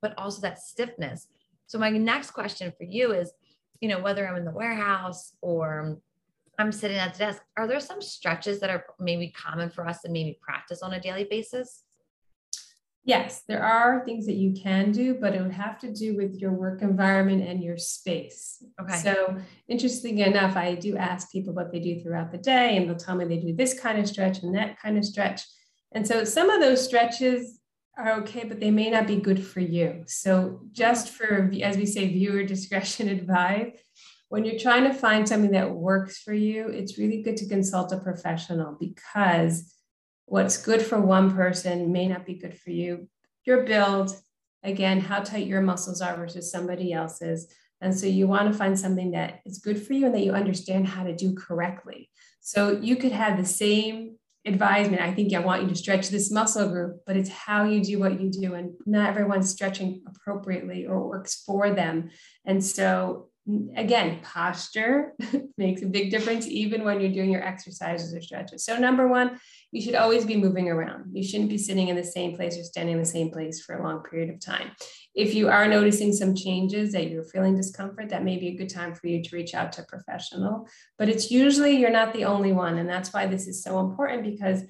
but 0.00 0.16
also 0.16 0.40
that 0.42 0.60
stiffness. 0.60 1.26
So 1.66 1.76
my 1.76 1.90
next 1.90 2.30
question 2.30 2.72
for 2.78 2.84
you 2.84 3.12
is, 3.12 3.32
you 3.80 3.88
know, 3.88 3.98
whether 3.98 4.28
I'm 4.28 4.36
in 4.36 4.44
the 4.44 4.52
warehouse 4.52 5.32
or 5.40 5.98
I'm 6.56 6.70
sitting 6.70 6.98
at 6.98 7.14
the 7.14 7.18
desk, 7.18 7.42
are 7.56 7.66
there 7.66 7.80
some 7.80 8.00
stretches 8.00 8.60
that 8.60 8.70
are 8.70 8.86
maybe 9.00 9.30
common 9.30 9.68
for 9.68 9.84
us 9.84 10.02
to 10.02 10.08
maybe 10.08 10.38
practice 10.40 10.82
on 10.82 10.92
a 10.92 11.00
daily 11.00 11.24
basis? 11.24 11.82
Yes, 13.06 13.42
there 13.46 13.62
are 13.62 14.02
things 14.06 14.24
that 14.26 14.36
you 14.36 14.54
can 14.54 14.90
do, 14.90 15.14
but 15.14 15.34
it 15.34 15.42
would 15.42 15.52
have 15.52 15.78
to 15.80 15.92
do 15.92 16.16
with 16.16 16.36
your 16.36 16.52
work 16.52 16.80
environment 16.80 17.46
and 17.46 17.62
your 17.62 17.76
space. 17.76 18.64
Okay. 18.80 18.96
So, 18.96 19.36
interesting 19.68 20.18
enough, 20.18 20.56
I 20.56 20.74
do 20.74 20.96
ask 20.96 21.30
people 21.30 21.52
what 21.52 21.70
they 21.70 21.80
do 21.80 22.00
throughout 22.00 22.32
the 22.32 22.38
day, 22.38 22.76
and 22.76 22.88
they'll 22.88 22.96
tell 22.96 23.14
me 23.14 23.26
they 23.26 23.36
do 23.36 23.54
this 23.54 23.78
kind 23.78 23.98
of 23.98 24.08
stretch 24.08 24.42
and 24.42 24.54
that 24.54 24.80
kind 24.80 24.96
of 24.96 25.04
stretch. 25.04 25.42
And 25.92 26.08
so, 26.08 26.24
some 26.24 26.48
of 26.48 26.62
those 26.62 26.82
stretches 26.82 27.60
are 27.98 28.12
okay, 28.20 28.44
but 28.44 28.58
they 28.58 28.70
may 28.70 28.88
not 28.88 29.06
be 29.06 29.16
good 29.16 29.44
for 29.44 29.60
you. 29.60 30.04
So, 30.06 30.62
just 30.72 31.10
for, 31.10 31.52
as 31.62 31.76
we 31.76 31.84
say, 31.84 32.08
viewer 32.08 32.42
discretion 32.44 33.08
advice, 33.08 33.76
when 34.30 34.46
you're 34.46 34.58
trying 34.58 34.84
to 34.84 34.94
find 34.94 35.28
something 35.28 35.50
that 35.50 35.70
works 35.70 36.22
for 36.22 36.32
you, 36.32 36.68
it's 36.68 36.98
really 36.98 37.22
good 37.22 37.36
to 37.36 37.48
consult 37.48 37.92
a 37.92 37.98
professional 37.98 38.78
because 38.80 39.74
what's 40.26 40.56
good 40.56 40.82
for 40.82 41.00
one 41.00 41.34
person 41.34 41.92
may 41.92 42.08
not 42.08 42.26
be 42.26 42.34
good 42.34 42.58
for 42.58 42.70
you. 42.70 43.08
Your 43.44 43.62
build, 43.62 44.16
again, 44.62 45.00
how 45.00 45.20
tight 45.20 45.46
your 45.46 45.60
muscles 45.60 46.00
are 46.00 46.16
versus 46.16 46.50
somebody 46.50 46.92
else's. 46.92 47.52
And 47.80 47.96
so 47.96 48.06
you 48.06 48.26
want 48.26 48.50
to 48.50 48.56
find 48.56 48.78
something 48.78 49.10
that 49.10 49.40
is 49.44 49.58
good 49.58 49.84
for 49.84 49.92
you 49.92 50.06
and 50.06 50.14
that 50.14 50.24
you 50.24 50.32
understand 50.32 50.88
how 50.88 51.04
to 51.04 51.14
do 51.14 51.34
correctly. 51.34 52.08
So 52.40 52.72
you 52.72 52.96
could 52.96 53.12
have 53.12 53.36
the 53.36 53.44
same 53.44 54.16
advisement. 54.46 55.02
I 55.02 55.12
think 55.12 55.32
I 55.34 55.40
want 55.40 55.62
you 55.62 55.68
to 55.68 55.74
stretch 55.74 56.08
this 56.08 56.30
muscle 56.30 56.68
group, 56.68 57.00
but 57.06 57.16
it's 57.16 57.30
how 57.30 57.64
you 57.64 57.82
do 57.82 57.98
what 57.98 58.20
you 58.20 58.30
do. 58.30 58.54
And 58.54 58.74
not 58.86 59.08
everyone's 59.08 59.50
stretching 59.50 60.02
appropriately 60.06 60.86
or 60.86 61.06
works 61.06 61.42
for 61.46 61.70
them. 61.70 62.10
And 62.44 62.64
so 62.64 63.28
again, 63.76 64.20
posture 64.22 65.12
makes 65.58 65.82
a 65.82 65.86
big 65.86 66.10
difference 66.10 66.46
even 66.46 66.84
when 66.84 67.00
you're 67.00 67.12
doing 67.12 67.30
your 67.30 67.44
exercises 67.44 68.14
or 68.14 68.22
stretches. 68.22 68.64
So, 68.64 68.78
number 68.78 69.06
one, 69.06 69.38
you 69.74 69.82
should 69.82 69.96
always 69.96 70.24
be 70.24 70.36
moving 70.36 70.68
around. 70.68 71.10
You 71.12 71.24
shouldn't 71.24 71.50
be 71.50 71.58
sitting 71.58 71.88
in 71.88 71.96
the 71.96 72.04
same 72.04 72.36
place 72.36 72.56
or 72.56 72.62
standing 72.62 72.94
in 72.94 73.00
the 73.00 73.04
same 73.04 73.32
place 73.32 73.60
for 73.60 73.74
a 73.74 73.82
long 73.82 74.04
period 74.04 74.30
of 74.30 74.38
time. 74.38 74.70
If 75.16 75.34
you 75.34 75.48
are 75.48 75.66
noticing 75.66 76.12
some 76.12 76.36
changes 76.36 76.92
that 76.92 77.10
you're 77.10 77.24
feeling 77.24 77.56
discomfort, 77.56 78.10
that 78.10 78.22
may 78.22 78.36
be 78.36 78.48
a 78.48 78.56
good 78.56 78.68
time 78.68 78.94
for 78.94 79.08
you 79.08 79.20
to 79.20 79.36
reach 79.36 79.52
out 79.52 79.72
to 79.72 79.82
a 79.82 79.86
professional. 79.86 80.68
But 80.96 81.08
it's 81.08 81.28
usually 81.28 81.76
you're 81.76 81.90
not 81.90 82.12
the 82.12 82.24
only 82.24 82.52
one. 82.52 82.78
And 82.78 82.88
that's 82.88 83.12
why 83.12 83.26
this 83.26 83.48
is 83.48 83.64
so 83.64 83.80
important 83.80 84.22
because 84.22 84.62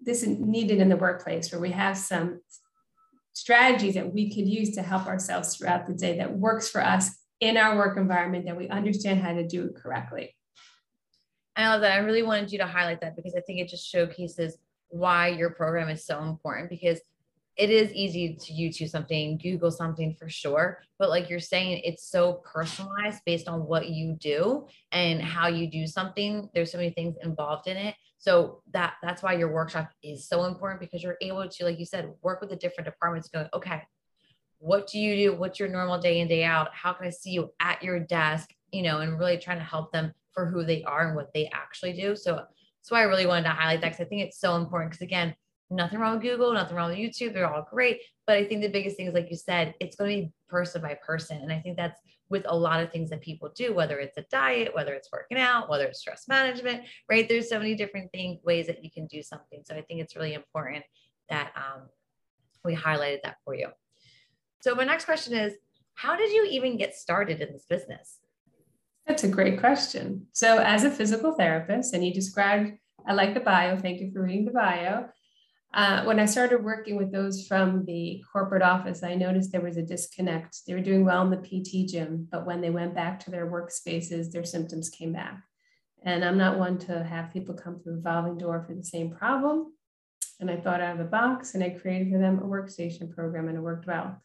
this 0.00 0.22
is 0.22 0.38
needed 0.38 0.78
in 0.78 0.88
the 0.88 0.96
workplace 0.96 1.50
where 1.50 1.60
we 1.60 1.72
have 1.72 1.98
some 1.98 2.42
strategies 3.32 3.94
that 3.94 4.14
we 4.14 4.32
could 4.32 4.46
use 4.46 4.70
to 4.76 4.82
help 4.82 5.06
ourselves 5.06 5.56
throughout 5.56 5.88
the 5.88 5.94
day 5.94 6.18
that 6.18 6.32
works 6.32 6.68
for 6.68 6.80
us 6.80 7.10
in 7.40 7.56
our 7.56 7.76
work 7.76 7.96
environment 7.96 8.46
that 8.46 8.56
we 8.56 8.68
understand 8.68 9.20
how 9.20 9.32
to 9.32 9.44
do 9.44 9.64
it 9.64 9.74
correctly. 9.74 10.32
I 11.56 11.68
love 11.68 11.82
that. 11.82 11.92
I 11.92 11.98
really 11.98 12.22
wanted 12.22 12.50
you 12.50 12.58
to 12.58 12.66
highlight 12.66 13.00
that 13.02 13.16
because 13.16 13.34
I 13.34 13.40
think 13.40 13.60
it 13.60 13.68
just 13.68 13.86
showcases 13.86 14.58
why 14.88 15.28
your 15.28 15.50
program 15.50 15.88
is 15.88 16.04
so 16.04 16.22
important 16.22 16.70
because 16.70 17.00
it 17.56 17.68
is 17.68 17.92
easy 17.92 18.34
to 18.34 18.52
YouTube 18.52 18.88
something, 18.88 19.38
Google 19.38 19.70
something 19.70 20.14
for 20.18 20.28
sure. 20.28 20.82
But 20.98 21.10
like 21.10 21.28
you're 21.28 21.38
saying, 21.38 21.82
it's 21.84 22.10
so 22.10 22.42
personalized 22.50 23.22
based 23.26 23.46
on 23.46 23.66
what 23.66 23.90
you 23.90 24.16
do 24.18 24.66
and 24.90 25.20
how 25.20 25.48
you 25.48 25.70
do 25.70 25.86
something. 25.86 26.48
There's 26.54 26.72
so 26.72 26.78
many 26.78 26.90
things 26.90 27.16
involved 27.22 27.68
in 27.68 27.76
it. 27.76 27.94
So 28.16 28.62
that 28.72 28.94
that's 29.02 29.22
why 29.22 29.34
your 29.34 29.52
workshop 29.52 29.90
is 30.02 30.26
so 30.28 30.44
important 30.44 30.80
because 30.80 31.02
you're 31.02 31.18
able 31.20 31.46
to, 31.46 31.64
like 31.64 31.78
you 31.78 31.84
said, 31.84 32.12
work 32.22 32.40
with 32.40 32.50
the 32.50 32.56
different 32.56 32.86
departments, 32.86 33.28
go, 33.28 33.48
okay, 33.52 33.82
what 34.58 34.86
do 34.86 34.98
you 34.98 35.16
do? 35.16 35.36
What's 35.36 35.58
your 35.58 35.68
normal 35.68 35.98
day 35.98 36.20
in, 36.20 36.28
day 36.28 36.44
out? 36.44 36.68
How 36.72 36.92
can 36.92 37.06
I 37.06 37.10
see 37.10 37.30
you 37.30 37.52
at 37.60 37.82
your 37.82 37.98
desk? 37.98 38.54
You 38.70 38.82
know, 38.82 39.00
and 39.00 39.18
really 39.18 39.36
trying 39.36 39.58
to 39.58 39.64
help 39.64 39.92
them 39.92 40.14
for 40.32 40.46
who 40.46 40.64
they 40.64 40.82
are 40.84 41.06
and 41.06 41.16
what 41.16 41.32
they 41.34 41.50
actually 41.52 41.92
do. 41.92 42.16
So 42.16 42.34
that's 42.34 42.90
why 42.90 43.00
I 43.00 43.04
really 43.04 43.26
wanted 43.26 43.44
to 43.44 43.50
highlight 43.50 43.80
that 43.82 43.92
because 43.92 44.04
I 44.04 44.08
think 44.08 44.22
it's 44.22 44.40
so 44.40 44.56
important. 44.56 44.90
Because 44.90 45.02
again, 45.02 45.34
nothing 45.70 45.98
wrong 45.98 46.14
with 46.14 46.22
Google, 46.22 46.52
nothing 46.52 46.76
wrong 46.76 46.90
with 46.90 46.98
YouTube. 46.98 47.32
They're 47.32 47.52
all 47.52 47.66
great. 47.70 48.00
But 48.26 48.36
I 48.36 48.44
think 48.44 48.60
the 48.62 48.68
biggest 48.68 48.96
thing 48.96 49.06
is, 49.06 49.14
like 49.14 49.30
you 49.30 49.36
said, 49.36 49.74
it's 49.80 49.96
going 49.96 50.10
to 50.10 50.26
be 50.26 50.32
person 50.48 50.82
by 50.82 50.98
person. 51.04 51.38
And 51.38 51.52
I 51.52 51.60
think 51.60 51.76
that's 51.76 52.00
with 52.28 52.44
a 52.46 52.56
lot 52.56 52.82
of 52.82 52.90
things 52.90 53.10
that 53.10 53.20
people 53.20 53.52
do, 53.54 53.74
whether 53.74 53.98
it's 53.98 54.16
a 54.16 54.24
diet, 54.30 54.74
whether 54.74 54.94
it's 54.94 55.10
working 55.12 55.38
out, 55.38 55.68
whether 55.68 55.84
it's 55.84 56.00
stress 56.00 56.26
management, 56.28 56.82
right? 57.08 57.28
There's 57.28 57.48
so 57.48 57.58
many 57.58 57.74
different 57.74 58.10
things, 58.10 58.40
ways 58.42 58.66
that 58.66 58.82
you 58.82 58.90
can 58.90 59.06
do 59.06 59.22
something. 59.22 59.62
So 59.64 59.74
I 59.74 59.82
think 59.82 60.00
it's 60.00 60.16
really 60.16 60.34
important 60.34 60.84
that 61.28 61.52
um, 61.56 61.82
we 62.64 62.74
highlighted 62.74 63.22
that 63.24 63.36
for 63.44 63.54
you. 63.54 63.68
So 64.60 64.74
my 64.74 64.84
next 64.84 65.04
question 65.04 65.34
is, 65.34 65.52
how 65.94 66.16
did 66.16 66.32
you 66.32 66.46
even 66.50 66.78
get 66.78 66.94
started 66.94 67.40
in 67.40 67.52
this 67.52 67.66
business? 67.68 68.18
That's 69.06 69.24
a 69.24 69.28
great 69.28 69.58
question. 69.58 70.26
So 70.32 70.58
as 70.58 70.84
a 70.84 70.90
physical 70.90 71.32
therapist, 71.32 71.92
and 71.92 72.04
you 72.04 72.14
described, 72.14 72.72
I 73.06 73.14
like 73.14 73.34
the 73.34 73.40
bio. 73.40 73.78
Thank 73.78 74.00
you 74.00 74.12
for 74.12 74.22
reading 74.22 74.44
the 74.44 74.52
bio. 74.52 75.06
Uh, 75.74 76.04
when 76.04 76.20
I 76.20 76.26
started 76.26 76.62
working 76.62 76.96
with 76.96 77.10
those 77.10 77.46
from 77.46 77.84
the 77.86 78.22
corporate 78.30 78.62
office, 78.62 79.02
I 79.02 79.14
noticed 79.14 79.50
there 79.50 79.62
was 79.62 79.78
a 79.78 79.82
disconnect. 79.82 80.58
They 80.66 80.74
were 80.74 80.80
doing 80.80 81.04
well 81.04 81.22
in 81.22 81.30
the 81.30 81.36
PT 81.36 81.90
gym, 81.90 82.28
but 82.30 82.46
when 82.46 82.60
they 82.60 82.70
went 82.70 82.94
back 82.94 83.18
to 83.20 83.30
their 83.30 83.50
workspaces, 83.50 84.30
their 84.30 84.44
symptoms 84.44 84.90
came 84.90 85.14
back. 85.14 85.42
And 86.04 86.24
I'm 86.24 86.36
not 86.36 86.58
one 86.58 86.78
to 86.80 87.02
have 87.02 87.32
people 87.32 87.54
come 87.54 87.80
through 87.80 87.94
a 87.94 87.96
revolving 87.96 88.36
door 88.36 88.62
for 88.66 88.74
the 88.74 88.84
same 88.84 89.10
problem. 89.10 89.72
And 90.40 90.50
I 90.50 90.56
thought 90.56 90.80
out 90.80 90.92
of 90.92 90.98
the 90.98 91.04
box 91.04 91.54
and 91.54 91.62
I 91.62 91.70
created 91.70 92.10
for 92.10 92.18
them 92.18 92.38
a 92.38 92.42
workstation 92.42 93.14
program 93.14 93.48
and 93.48 93.56
it 93.56 93.60
worked 93.60 93.86
well. 93.86 94.20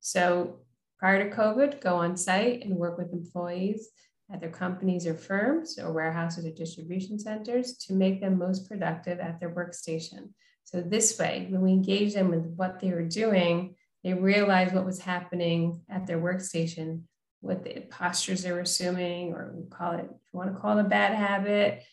So 0.00 0.60
prior 0.98 1.28
to 1.28 1.36
COVID, 1.36 1.80
go 1.80 1.96
on 1.96 2.16
site 2.16 2.64
and 2.64 2.76
work 2.76 2.96
with 2.96 3.12
employees 3.12 3.88
at 4.32 4.40
their 4.40 4.50
companies 4.50 5.06
or 5.06 5.14
firms 5.14 5.78
or 5.78 5.92
warehouses 5.92 6.44
or 6.44 6.50
distribution 6.50 7.18
centers 7.18 7.76
to 7.76 7.92
make 7.92 8.20
them 8.20 8.38
most 8.38 8.68
productive 8.68 9.20
at 9.20 9.38
their 9.38 9.54
workstation. 9.54 10.30
So 10.64 10.80
this 10.80 11.16
way, 11.18 11.46
when 11.48 11.60
we 11.62 11.70
engage 11.70 12.14
them 12.14 12.30
with 12.30 12.44
what 12.56 12.80
they 12.80 12.90
were 12.90 13.06
doing, 13.06 13.76
they 14.02 14.14
realized 14.14 14.74
what 14.74 14.84
was 14.84 14.98
happening 14.98 15.80
at 15.88 16.06
their 16.06 16.20
workstation, 16.20 17.02
what 17.40 17.62
the 17.62 17.82
postures 17.88 18.42
they 18.42 18.52
were 18.52 18.60
assuming, 18.60 19.32
or 19.32 19.52
we 19.54 19.68
call 19.68 19.92
it, 19.92 20.04
if 20.04 20.32
you 20.32 20.38
want 20.38 20.52
to 20.52 20.60
call 20.60 20.78
it 20.78 20.86
a 20.86 20.88
bad 20.88 21.14
habit, 21.14 21.84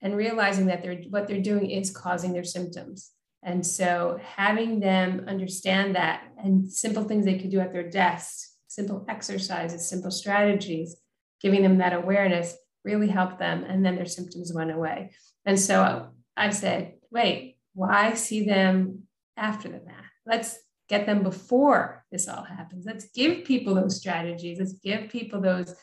and 0.00 0.16
realizing 0.16 0.66
that 0.66 0.82
they're 0.82 1.02
what 1.10 1.28
they're 1.28 1.40
doing 1.40 1.70
is 1.70 1.90
causing 1.90 2.32
their 2.32 2.44
symptoms. 2.44 3.10
And 3.42 3.64
so 3.64 4.20
having 4.22 4.80
them 4.80 5.24
understand 5.28 5.96
that 5.96 6.22
and 6.42 6.70
simple 6.70 7.04
things 7.04 7.24
they 7.24 7.38
could 7.38 7.50
do 7.50 7.60
at 7.60 7.72
their 7.72 7.88
desk, 7.88 8.48
simple 8.68 9.04
exercises, 9.08 9.88
simple 9.88 10.10
strategies, 10.10 10.96
giving 11.42 11.62
them 11.62 11.78
that 11.78 11.92
awareness 11.92 12.56
really 12.84 13.08
helped 13.08 13.38
them. 13.38 13.64
And 13.64 13.84
then 13.84 13.96
their 13.96 14.06
symptoms 14.06 14.52
went 14.54 14.70
away. 14.70 15.12
And 15.44 15.58
so 15.58 16.08
I 16.36 16.50
said, 16.50 16.94
wait, 17.10 17.56
why 17.74 18.14
see 18.14 18.44
them 18.44 19.04
after 19.36 19.68
the 19.68 19.80
math? 19.84 20.10
Let's 20.26 20.58
get 20.88 21.06
them 21.06 21.22
before 21.22 22.04
this 22.12 22.28
all 22.28 22.44
happens. 22.44 22.84
Let's 22.86 23.06
give 23.14 23.44
people 23.44 23.74
those 23.74 23.96
strategies. 23.98 24.58
Let's 24.58 24.74
give 24.74 25.08
people 25.08 25.40
those 25.40 25.74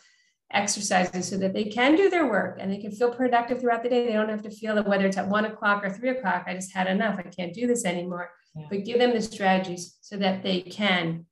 exercises 0.52 1.28
so 1.28 1.38
that 1.38 1.54
they 1.54 1.66
can 1.66 1.96
do 1.96 2.10
their 2.10 2.28
work 2.28 2.58
and 2.60 2.72
they 2.72 2.78
can 2.78 2.92
feel 2.92 3.14
productive 3.14 3.60
throughout 3.60 3.84
the 3.84 3.90
day. 3.90 4.08
They 4.08 4.14
don't 4.14 4.30
have 4.30 4.42
to 4.44 4.52
feel 4.52 4.76
that 4.76 4.88
whether 4.88 5.06
it's 5.06 5.18
at 5.18 5.28
one 5.28 5.46
o'clock 5.46 5.84
or 5.84 5.90
three 5.90 6.10
o'clock, 6.10 6.46
I 6.48 6.54
just 6.54 6.74
had 6.74 6.88
enough. 6.88 7.20
I 7.20 7.24
can't 7.24 7.54
do 7.54 7.68
this 7.68 7.86
anymore. 7.86 8.30
Yeah. 8.56 8.66
But 8.70 8.86
give 8.86 8.98
them 9.00 9.14
the 9.14 9.22
strategies 9.22 9.98
so 10.02 10.18
that 10.18 10.42
they 10.42 10.62
can 10.62 11.26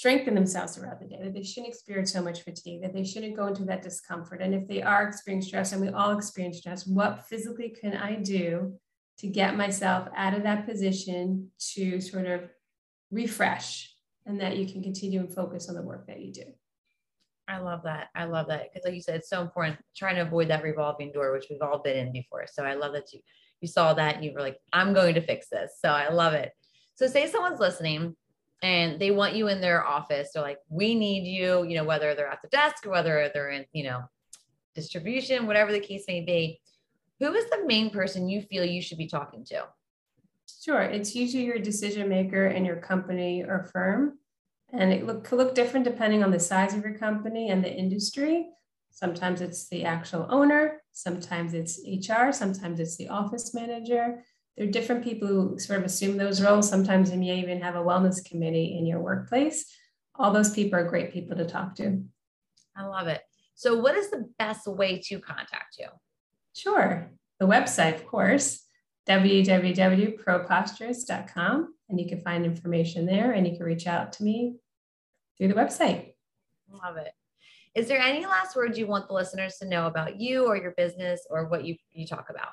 strengthen 0.00 0.34
themselves 0.34 0.74
throughout 0.74 0.98
the 0.98 1.06
day, 1.06 1.20
that 1.22 1.34
they 1.34 1.42
shouldn't 1.42 1.68
experience 1.68 2.10
so 2.10 2.22
much 2.22 2.40
fatigue, 2.40 2.80
that 2.80 2.94
they 2.94 3.04
shouldn't 3.04 3.36
go 3.36 3.48
into 3.48 3.66
that 3.66 3.82
discomfort. 3.82 4.40
And 4.40 4.54
if 4.54 4.66
they 4.66 4.80
are 4.80 5.06
experiencing 5.06 5.48
stress, 5.48 5.72
and 5.72 5.82
we 5.82 5.90
all 5.90 6.16
experience 6.16 6.56
stress, 6.56 6.86
what 6.86 7.26
physically 7.28 7.68
can 7.68 7.94
I 7.94 8.14
do 8.14 8.72
to 9.18 9.26
get 9.26 9.58
myself 9.58 10.08
out 10.16 10.32
of 10.32 10.44
that 10.44 10.66
position 10.66 11.50
to 11.74 12.00
sort 12.00 12.24
of 12.24 12.48
refresh 13.10 13.94
and 14.24 14.40
that 14.40 14.56
you 14.56 14.64
can 14.64 14.82
continue 14.82 15.20
and 15.20 15.34
focus 15.34 15.68
on 15.68 15.74
the 15.74 15.82
work 15.82 16.06
that 16.06 16.20
you 16.22 16.32
do. 16.32 16.44
I 17.46 17.58
love 17.58 17.82
that. 17.82 18.08
I 18.14 18.24
love 18.24 18.48
that 18.48 18.72
because, 18.72 18.86
like 18.86 18.94
you 18.94 19.02
said, 19.02 19.16
it's 19.16 19.28
so 19.28 19.42
important 19.42 19.76
trying 19.94 20.14
to 20.14 20.22
avoid 20.22 20.48
that 20.48 20.62
revolving 20.62 21.12
door, 21.12 21.30
which 21.30 21.48
we've 21.50 21.60
all 21.60 21.82
been 21.82 21.98
in 21.98 22.10
before. 22.10 22.46
So 22.50 22.64
I 22.64 22.72
love 22.72 22.94
that 22.94 23.12
you 23.12 23.20
you 23.60 23.68
saw 23.68 23.92
that 23.92 24.14
and 24.14 24.24
you 24.24 24.32
were 24.32 24.40
like, 24.40 24.56
I'm 24.72 24.94
going 24.94 25.16
to 25.16 25.20
fix 25.20 25.50
this. 25.50 25.72
So 25.78 25.90
I 25.90 26.10
love 26.10 26.32
it. 26.32 26.52
So 26.94 27.06
say 27.06 27.26
someone's 27.26 27.60
listening 27.60 28.16
and 28.62 29.00
they 29.00 29.10
want 29.10 29.34
you 29.34 29.48
in 29.48 29.60
their 29.60 29.84
office. 29.84 30.30
They're 30.32 30.42
like, 30.42 30.58
we 30.68 30.94
need 30.94 31.24
you. 31.26 31.64
You 31.64 31.76
know, 31.76 31.84
whether 31.84 32.14
they're 32.14 32.28
at 32.28 32.42
the 32.42 32.48
desk 32.48 32.86
or 32.86 32.90
whether 32.90 33.30
they're 33.32 33.50
in, 33.50 33.64
you 33.72 33.84
know, 33.84 34.02
distribution, 34.74 35.46
whatever 35.46 35.72
the 35.72 35.80
case 35.80 36.04
may 36.06 36.20
be. 36.20 36.60
Who 37.20 37.32
is 37.34 37.48
the 37.50 37.64
main 37.66 37.90
person 37.90 38.28
you 38.28 38.42
feel 38.42 38.64
you 38.64 38.80
should 38.80 38.98
be 38.98 39.06
talking 39.06 39.44
to? 39.46 39.64
Sure, 40.62 40.82
it's 40.82 41.14
usually 41.14 41.44
your 41.44 41.58
decision 41.58 42.08
maker 42.08 42.46
in 42.46 42.64
your 42.64 42.76
company 42.76 43.42
or 43.42 43.68
firm 43.72 44.18
and 44.72 44.92
it 44.92 45.06
look, 45.06 45.24
could 45.24 45.38
look 45.38 45.54
different 45.54 45.84
depending 45.84 46.22
on 46.22 46.30
the 46.30 46.40
size 46.40 46.74
of 46.74 46.82
your 46.82 46.94
company 46.94 47.50
and 47.50 47.64
the 47.64 47.72
industry. 47.72 48.46
Sometimes 48.90 49.40
it's 49.40 49.68
the 49.68 49.84
actual 49.84 50.26
owner, 50.30 50.82
sometimes 50.92 51.54
it's 51.54 51.80
HR, 51.86 52.32
sometimes 52.32 52.80
it's 52.80 52.96
the 52.96 53.08
office 53.08 53.54
manager. 53.54 54.22
There 54.56 54.66
are 54.66 54.70
different 54.70 55.04
people 55.04 55.28
who 55.28 55.58
sort 55.58 55.78
of 55.78 55.84
assume 55.84 56.16
those 56.16 56.42
roles. 56.42 56.68
Sometimes 56.68 57.10
you 57.10 57.18
may 57.18 57.38
even 57.40 57.60
have 57.60 57.76
a 57.76 57.82
wellness 57.82 58.24
committee 58.24 58.76
in 58.78 58.86
your 58.86 59.00
workplace. 59.00 59.66
All 60.16 60.32
those 60.32 60.52
people 60.52 60.78
are 60.78 60.88
great 60.88 61.12
people 61.12 61.36
to 61.36 61.46
talk 61.46 61.74
to. 61.76 62.02
I 62.76 62.86
love 62.86 63.08
it. 63.08 63.22
So, 63.54 63.78
what 63.78 63.96
is 63.96 64.10
the 64.10 64.28
best 64.38 64.66
way 64.66 65.00
to 65.06 65.20
contact 65.20 65.76
you? 65.78 65.86
Sure. 66.54 67.10
The 67.38 67.46
website, 67.46 67.94
of 67.94 68.06
course, 68.06 68.66
www.propostureus.com. 69.08 71.74
And 71.88 72.00
you 72.00 72.06
can 72.06 72.20
find 72.20 72.44
information 72.44 73.06
there 73.06 73.32
and 73.32 73.46
you 73.46 73.56
can 73.56 73.66
reach 73.66 73.86
out 73.86 74.12
to 74.14 74.22
me 74.22 74.56
through 75.36 75.48
the 75.48 75.54
website. 75.54 76.12
Love 76.70 76.96
it. 76.96 77.12
Is 77.74 77.88
there 77.88 78.00
any 78.00 78.26
last 78.26 78.56
words 78.56 78.78
you 78.78 78.86
want 78.86 79.08
the 79.08 79.14
listeners 79.14 79.56
to 79.58 79.66
know 79.66 79.86
about 79.86 80.20
you 80.20 80.46
or 80.46 80.56
your 80.56 80.72
business 80.72 81.26
or 81.30 81.48
what 81.48 81.64
you, 81.64 81.76
you 81.92 82.06
talk 82.06 82.28
about? 82.30 82.48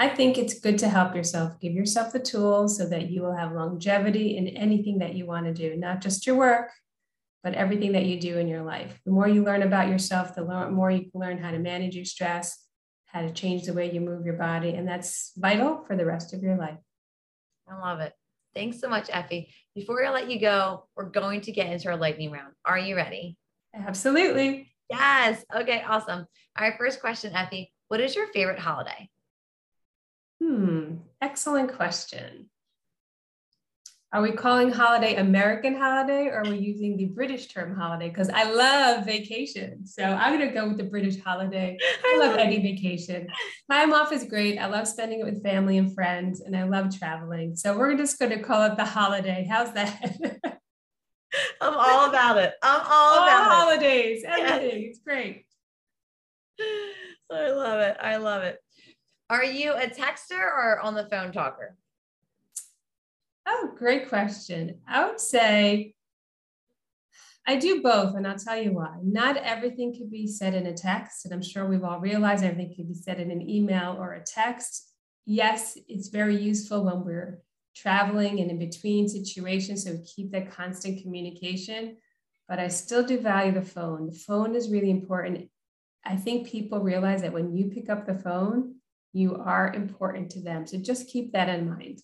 I 0.00 0.08
think 0.08 0.38
it's 0.38 0.60
good 0.60 0.78
to 0.78 0.88
help 0.88 1.16
yourself. 1.16 1.58
Give 1.58 1.72
yourself 1.72 2.12
the 2.12 2.20
tools 2.20 2.76
so 2.78 2.88
that 2.88 3.10
you 3.10 3.22
will 3.22 3.34
have 3.34 3.52
longevity 3.52 4.36
in 4.36 4.46
anything 4.48 4.98
that 4.98 5.14
you 5.14 5.26
want 5.26 5.46
to 5.46 5.52
do, 5.52 5.76
not 5.76 6.00
just 6.00 6.24
your 6.24 6.36
work, 6.36 6.70
but 7.42 7.54
everything 7.54 7.92
that 7.92 8.06
you 8.06 8.20
do 8.20 8.38
in 8.38 8.46
your 8.46 8.62
life. 8.62 9.00
The 9.04 9.10
more 9.10 9.26
you 9.26 9.42
learn 9.42 9.62
about 9.62 9.88
yourself, 9.88 10.36
the 10.36 10.44
more 10.70 10.90
you 10.90 11.10
can 11.10 11.20
learn 11.20 11.38
how 11.38 11.50
to 11.50 11.58
manage 11.58 11.96
your 11.96 12.04
stress, 12.04 12.64
how 13.06 13.22
to 13.22 13.32
change 13.32 13.64
the 13.64 13.72
way 13.72 13.90
you 13.90 14.00
move 14.00 14.24
your 14.24 14.36
body. 14.36 14.70
And 14.70 14.86
that's 14.86 15.32
vital 15.36 15.82
for 15.86 15.96
the 15.96 16.06
rest 16.06 16.32
of 16.32 16.42
your 16.44 16.56
life. 16.56 16.78
I 17.68 17.76
love 17.78 17.98
it. 17.98 18.12
Thanks 18.54 18.80
so 18.80 18.88
much, 18.88 19.08
Effie. 19.12 19.52
Before 19.74 20.04
I 20.04 20.10
let 20.10 20.30
you 20.30 20.40
go, 20.40 20.86
we're 20.96 21.10
going 21.10 21.40
to 21.42 21.52
get 21.52 21.72
into 21.72 21.88
our 21.88 21.96
lightning 21.96 22.30
round. 22.30 22.54
Are 22.64 22.78
you 22.78 22.94
ready? 22.94 23.36
Absolutely. 23.74 24.72
Yes. 24.90 25.44
Okay, 25.54 25.82
awesome. 25.86 26.26
All 26.56 26.68
right, 26.68 26.78
first 26.78 27.00
question, 27.00 27.34
Effie. 27.34 27.72
What 27.88 28.00
is 28.00 28.14
your 28.14 28.28
favorite 28.28 28.58
holiday? 28.58 29.08
Hmm, 30.42 30.96
excellent 31.20 31.74
question. 31.74 32.48
Are 34.10 34.22
we 34.22 34.32
calling 34.32 34.70
holiday 34.70 35.16
American 35.16 35.76
holiday 35.76 36.28
or 36.28 36.38
are 36.38 36.50
we 36.50 36.56
using 36.56 36.96
the 36.96 37.04
British 37.04 37.48
term 37.48 37.76
holiday? 37.76 38.08
Because 38.08 38.30
I 38.30 38.50
love 38.50 39.04
vacation. 39.04 39.86
So 39.86 40.02
I'm 40.02 40.34
going 40.34 40.48
to 40.48 40.54
go 40.54 40.66
with 40.66 40.78
the 40.78 40.84
British 40.84 41.20
holiday. 41.20 41.76
I 42.06 42.16
love 42.18 42.38
any 42.38 42.58
vacation. 42.62 43.28
Time 43.70 43.92
off 43.92 44.10
is 44.10 44.24
great. 44.24 44.56
I 44.56 44.66
love 44.66 44.88
spending 44.88 45.20
it 45.20 45.24
with 45.24 45.42
family 45.42 45.76
and 45.76 45.94
friends, 45.94 46.40
and 46.40 46.56
I 46.56 46.64
love 46.64 46.96
traveling. 46.96 47.54
So 47.54 47.76
we're 47.76 47.98
just 47.98 48.18
going 48.18 48.30
to 48.30 48.42
call 48.42 48.62
it 48.62 48.78
the 48.78 48.84
holiday. 48.86 49.46
How's 49.48 49.74
that? 49.74 50.00
I'm 51.60 51.74
all 51.74 52.08
about 52.08 52.38
it. 52.38 52.54
I'm 52.62 52.80
all, 52.80 53.18
all 53.18 53.24
about 53.24 53.50
holidays, 53.50 54.22
it. 54.22 54.30
everything. 54.30 54.82
Yes. 54.84 54.90
It's 54.90 55.00
great. 55.00 55.44
I 57.30 57.50
love 57.50 57.80
it. 57.80 57.96
I 58.00 58.16
love 58.16 58.42
it. 58.44 58.58
Are 59.30 59.44
you 59.44 59.72
a 59.72 59.86
texter 59.88 60.40
or 60.40 60.80
on 60.80 60.94
the 60.94 61.06
phone 61.06 61.32
talker? 61.32 61.76
Oh, 63.46 63.70
great 63.76 64.08
question. 64.08 64.80
I 64.86 65.06
would 65.06 65.20
say 65.20 65.94
I 67.46 67.56
do 67.56 67.80
both, 67.82 68.14
and 68.14 68.26
I'll 68.26 68.38
tell 68.38 68.60
you 68.60 68.72
why. 68.72 68.96
Not 69.02 69.38
everything 69.38 69.94
can 69.94 70.10
be 70.10 70.26
said 70.26 70.54
in 70.54 70.66
a 70.66 70.74
text, 70.74 71.24
and 71.24 71.32
I'm 71.32 71.42
sure 71.42 71.66
we've 71.66 71.84
all 71.84 71.98
realized 71.98 72.44
everything 72.44 72.74
can 72.74 72.86
be 72.86 72.94
said 72.94 73.20
in 73.20 73.30
an 73.30 73.48
email 73.48 73.96
or 73.98 74.12
a 74.12 74.22
text. 74.22 74.92
Yes, 75.24 75.78
it's 75.88 76.08
very 76.08 76.36
useful 76.36 76.84
when 76.84 77.04
we're 77.04 77.40
traveling 77.74 78.40
and 78.40 78.50
in 78.50 78.58
between 78.58 79.08
situations, 79.08 79.84
so 79.84 79.98
keep 80.04 80.30
that 80.32 80.50
constant 80.50 81.02
communication. 81.02 81.96
But 82.48 82.58
I 82.58 82.68
still 82.68 83.02
do 83.02 83.18
value 83.18 83.52
the 83.52 83.62
phone. 83.62 84.06
The 84.06 84.18
phone 84.18 84.54
is 84.54 84.70
really 84.70 84.90
important. 84.90 85.48
I 86.04 86.16
think 86.16 86.48
people 86.48 86.80
realize 86.80 87.22
that 87.22 87.32
when 87.32 87.54
you 87.54 87.70
pick 87.70 87.88
up 87.88 88.06
the 88.06 88.18
phone, 88.18 88.74
you 89.12 89.36
are 89.36 89.72
important 89.72 90.30
to 90.30 90.42
them. 90.42 90.66
So 90.66 90.78
just 90.78 91.08
keep 91.08 91.32
that 91.32 91.48
in 91.48 91.68
mind. 91.68 92.00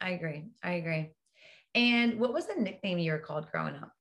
I 0.00 0.10
agree. 0.10 0.44
I 0.62 0.72
agree. 0.72 1.10
And 1.74 2.18
what 2.20 2.32
was 2.32 2.46
the 2.46 2.60
nickname 2.60 2.98
you 2.98 3.12
were 3.12 3.18
called 3.18 3.50
growing 3.50 3.74
up? 3.74 3.92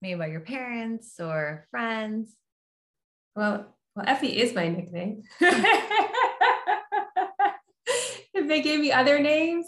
Maybe 0.00 0.18
by 0.18 0.26
your 0.26 0.40
parents 0.40 1.20
or 1.20 1.66
friends? 1.70 2.34
Well, 3.36 3.74
well, 3.94 4.04
Effie 4.08 4.40
is 4.40 4.54
my 4.54 4.68
nickname. 4.68 5.22
if 8.34 8.48
they 8.48 8.62
gave 8.62 8.80
me 8.80 8.90
other 8.92 9.18
names, 9.18 9.66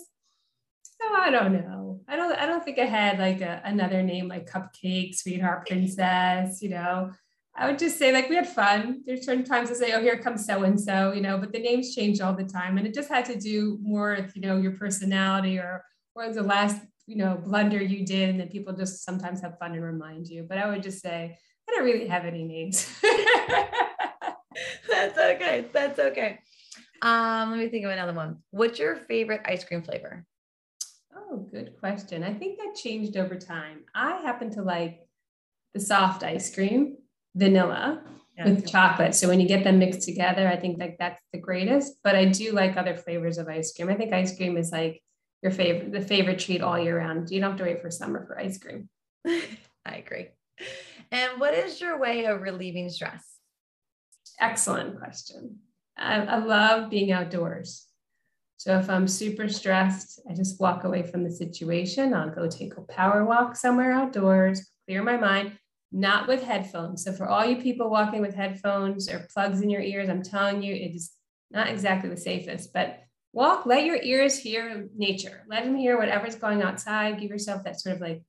oh, 1.02 1.16
I 1.20 1.30
don't 1.30 1.52
know. 1.52 2.00
I 2.08 2.16
don't. 2.16 2.32
I 2.34 2.46
don't 2.46 2.64
think 2.64 2.78
I 2.78 2.84
had 2.84 3.18
like 3.18 3.40
a, 3.40 3.60
another 3.64 4.02
name 4.02 4.28
like 4.28 4.50
Cupcake, 4.50 5.14
Sweetheart 5.14 5.66
Princess. 5.68 6.62
You 6.62 6.70
know, 6.70 7.12
I 7.56 7.68
would 7.68 7.78
just 7.78 7.98
say 7.98 8.12
like 8.12 8.28
we 8.28 8.34
had 8.34 8.48
fun. 8.48 9.02
There's 9.06 9.24
certain 9.24 9.44
times 9.44 9.70
I 9.70 9.74
say, 9.74 9.92
oh, 9.92 10.00
here 10.00 10.18
comes 10.18 10.44
so 10.44 10.64
and 10.64 10.80
so, 10.80 11.12
you 11.12 11.20
know, 11.20 11.38
but 11.38 11.52
the 11.52 11.60
names 11.60 11.94
change 11.94 12.20
all 12.20 12.34
the 12.34 12.44
time, 12.44 12.78
and 12.78 12.86
it 12.86 12.94
just 12.94 13.08
had 13.08 13.24
to 13.26 13.38
do 13.38 13.78
more 13.80 14.16
with 14.18 14.34
you 14.34 14.42
know 14.42 14.56
your 14.56 14.72
personality 14.72 15.58
or 15.58 15.84
or 16.16 16.32
the 16.32 16.42
last 16.42 16.80
you 17.06 17.16
know 17.16 17.40
blunder 17.44 17.80
you 17.80 18.04
did, 18.04 18.30
and 18.30 18.40
then 18.40 18.48
people 18.48 18.72
just 18.72 19.04
sometimes 19.04 19.40
have 19.40 19.58
fun 19.58 19.72
and 19.72 19.84
remind 19.84 20.26
you. 20.26 20.44
But 20.48 20.58
I 20.58 20.68
would 20.68 20.82
just 20.82 21.00
say 21.00 21.38
I 21.68 21.72
don't 21.72 21.84
really 21.84 22.08
have 22.08 22.24
any 22.24 22.42
names. 22.42 22.88
That's 24.88 25.18
okay. 25.18 25.66
That's 25.72 25.98
okay. 25.98 26.40
Um, 27.02 27.50
let 27.50 27.58
me 27.60 27.68
think 27.68 27.84
of 27.84 27.90
another 27.92 28.14
one. 28.14 28.38
What's 28.50 28.78
your 28.78 28.96
favorite 28.96 29.42
ice 29.44 29.62
cream 29.64 29.82
flavor? 29.82 30.24
Oh, 31.14 31.46
good 31.50 31.74
question. 31.78 32.24
I 32.24 32.34
think 32.34 32.58
that 32.58 32.74
changed 32.74 33.16
over 33.16 33.36
time. 33.36 33.84
I 33.94 34.22
happen 34.22 34.50
to 34.50 34.62
like 34.62 35.00
the 35.72 35.80
soft 35.80 36.22
ice 36.22 36.52
cream 36.54 36.96
vanilla 37.34 38.02
yeah. 38.36 38.44
with 38.46 38.66
chocolate. 38.66 39.14
So 39.14 39.28
when 39.28 39.40
you 39.40 39.48
get 39.48 39.64
them 39.64 39.78
mixed 39.78 40.02
together, 40.02 40.48
I 40.48 40.56
think 40.56 40.78
like 40.78 40.96
that's 40.98 41.22
the 41.32 41.38
greatest. 41.38 41.94
But 42.02 42.16
I 42.16 42.26
do 42.26 42.52
like 42.52 42.76
other 42.76 42.96
flavors 42.96 43.38
of 43.38 43.48
ice 43.48 43.72
cream. 43.72 43.88
I 43.88 43.94
think 43.94 44.12
ice 44.12 44.36
cream 44.36 44.56
is 44.56 44.72
like 44.72 45.02
your 45.42 45.52
favorite, 45.52 45.92
the 45.92 46.00
favorite 46.00 46.38
treat 46.38 46.62
all 46.62 46.78
year 46.78 46.98
round. 46.98 47.30
You 47.30 47.40
don't 47.40 47.50
have 47.50 47.58
to 47.58 47.64
wait 47.64 47.82
for 47.82 47.90
summer 47.90 48.26
for 48.26 48.38
ice 48.38 48.58
cream. 48.58 48.88
I 49.26 49.96
agree. 49.96 50.28
And 51.10 51.40
what 51.40 51.54
is 51.54 51.80
your 51.80 51.98
way 51.98 52.24
of 52.26 52.40
relieving 52.40 52.88
stress? 52.88 53.24
Excellent 54.40 54.98
question. 54.98 55.58
I, 55.96 56.16
I 56.16 56.38
love 56.38 56.90
being 56.90 57.12
outdoors. 57.12 57.86
So 58.56 58.78
if 58.78 58.88
I'm 58.88 59.06
super 59.06 59.48
stressed, 59.48 60.20
I 60.28 60.34
just 60.34 60.60
walk 60.60 60.84
away 60.84 61.02
from 61.02 61.22
the 61.22 61.30
situation. 61.30 62.14
I'll 62.14 62.30
go 62.30 62.48
take 62.48 62.76
a 62.76 62.80
power 62.80 63.24
walk 63.24 63.56
somewhere 63.56 63.92
outdoors, 63.92 64.70
clear 64.86 65.02
my 65.02 65.18
mind 65.18 65.58
not 65.92 66.26
with 66.26 66.42
headphones. 66.42 67.04
So 67.04 67.12
for 67.12 67.28
all 67.28 67.44
you 67.44 67.56
people 67.56 67.90
walking 67.90 68.20
with 68.20 68.34
headphones 68.34 69.08
or 69.08 69.26
plugs 69.32 69.60
in 69.60 69.70
your 69.70 69.82
ears, 69.82 70.08
I'm 70.08 70.22
telling 70.22 70.62
you, 70.62 70.74
it 70.74 70.94
is 70.94 71.12
not 71.50 71.68
exactly 71.68 72.10
the 72.10 72.16
safest, 72.16 72.72
but 72.72 73.00
walk, 73.32 73.66
let 73.66 73.84
your 73.84 74.00
ears 74.02 74.38
hear 74.38 74.88
nature. 74.96 75.44
Let 75.48 75.64
them 75.64 75.76
hear 75.76 75.98
whatever's 75.98 76.36
going 76.36 76.62
outside. 76.62 77.20
Give 77.20 77.30
yourself 77.30 77.64
that 77.64 77.80
sort 77.80 77.96
of 77.96 78.00
like 78.00 78.22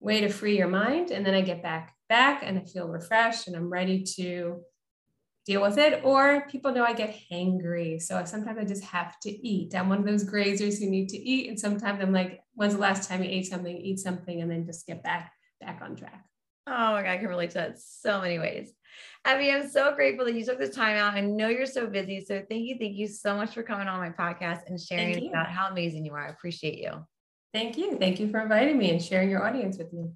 way 0.00 0.20
to 0.20 0.28
free 0.28 0.56
your 0.56 0.68
mind. 0.68 1.10
And 1.10 1.24
then 1.24 1.34
I 1.34 1.40
get 1.40 1.62
back, 1.62 1.94
back 2.08 2.42
and 2.44 2.58
I 2.58 2.62
feel 2.62 2.88
refreshed 2.88 3.48
and 3.48 3.56
I'm 3.56 3.70
ready 3.70 4.04
to 4.16 4.60
deal 5.46 5.62
with 5.62 5.78
it. 5.78 6.04
Or 6.04 6.46
people 6.48 6.72
know 6.72 6.84
I 6.84 6.94
get 6.94 7.18
hangry. 7.30 8.00
So 8.00 8.24
sometimes 8.24 8.58
I 8.58 8.64
just 8.64 8.84
have 8.84 9.18
to 9.20 9.30
eat. 9.30 9.74
I'm 9.74 9.88
one 9.88 9.98
of 9.98 10.06
those 10.06 10.24
grazers 10.24 10.78
who 10.78 10.90
need 10.90 11.08
to 11.10 11.18
eat. 11.18 11.48
And 11.48 11.58
sometimes 11.58 12.00
I'm 12.02 12.12
like, 12.12 12.40
when's 12.54 12.74
the 12.74 12.80
last 12.80 13.08
time 13.08 13.22
you 13.22 13.30
ate 13.30 13.46
something? 13.46 13.76
Eat 13.76 13.98
something 13.98 14.40
and 14.40 14.50
then 14.50 14.66
just 14.66 14.86
get 14.86 15.02
back, 15.02 15.32
back 15.60 15.80
on 15.82 15.96
track. 15.96 16.24
Oh 16.66 16.92
my 16.92 17.02
God, 17.02 17.10
I 17.10 17.18
can 17.18 17.28
relate 17.28 17.50
to 17.50 17.58
that 17.58 17.78
so 17.78 18.20
many 18.20 18.38
ways. 18.38 18.72
Abby, 19.26 19.50
I'm 19.50 19.68
so 19.68 19.94
grateful 19.94 20.24
that 20.24 20.34
you 20.34 20.44
took 20.44 20.58
this 20.58 20.74
time 20.74 20.96
out. 20.96 21.14
I 21.14 21.20
know 21.20 21.48
you're 21.48 21.66
so 21.66 21.86
busy. 21.86 22.20
So 22.20 22.42
thank 22.48 22.66
you. 22.66 22.76
Thank 22.78 22.96
you 22.96 23.06
so 23.06 23.36
much 23.36 23.52
for 23.52 23.62
coming 23.62 23.88
on 23.88 23.98
my 23.98 24.10
podcast 24.10 24.60
and 24.66 24.80
sharing 24.80 25.28
about 25.28 25.48
how 25.48 25.68
amazing 25.68 26.04
you 26.04 26.12
are. 26.12 26.26
I 26.26 26.30
appreciate 26.30 26.78
you. 26.78 26.92
Thank 27.52 27.78
you. 27.78 27.96
Thank 27.98 28.18
you 28.18 28.30
for 28.30 28.40
inviting 28.40 28.78
me 28.78 28.90
and 28.90 29.02
sharing 29.02 29.30
your 29.30 29.46
audience 29.46 29.78
with 29.78 29.92
me. 29.92 30.10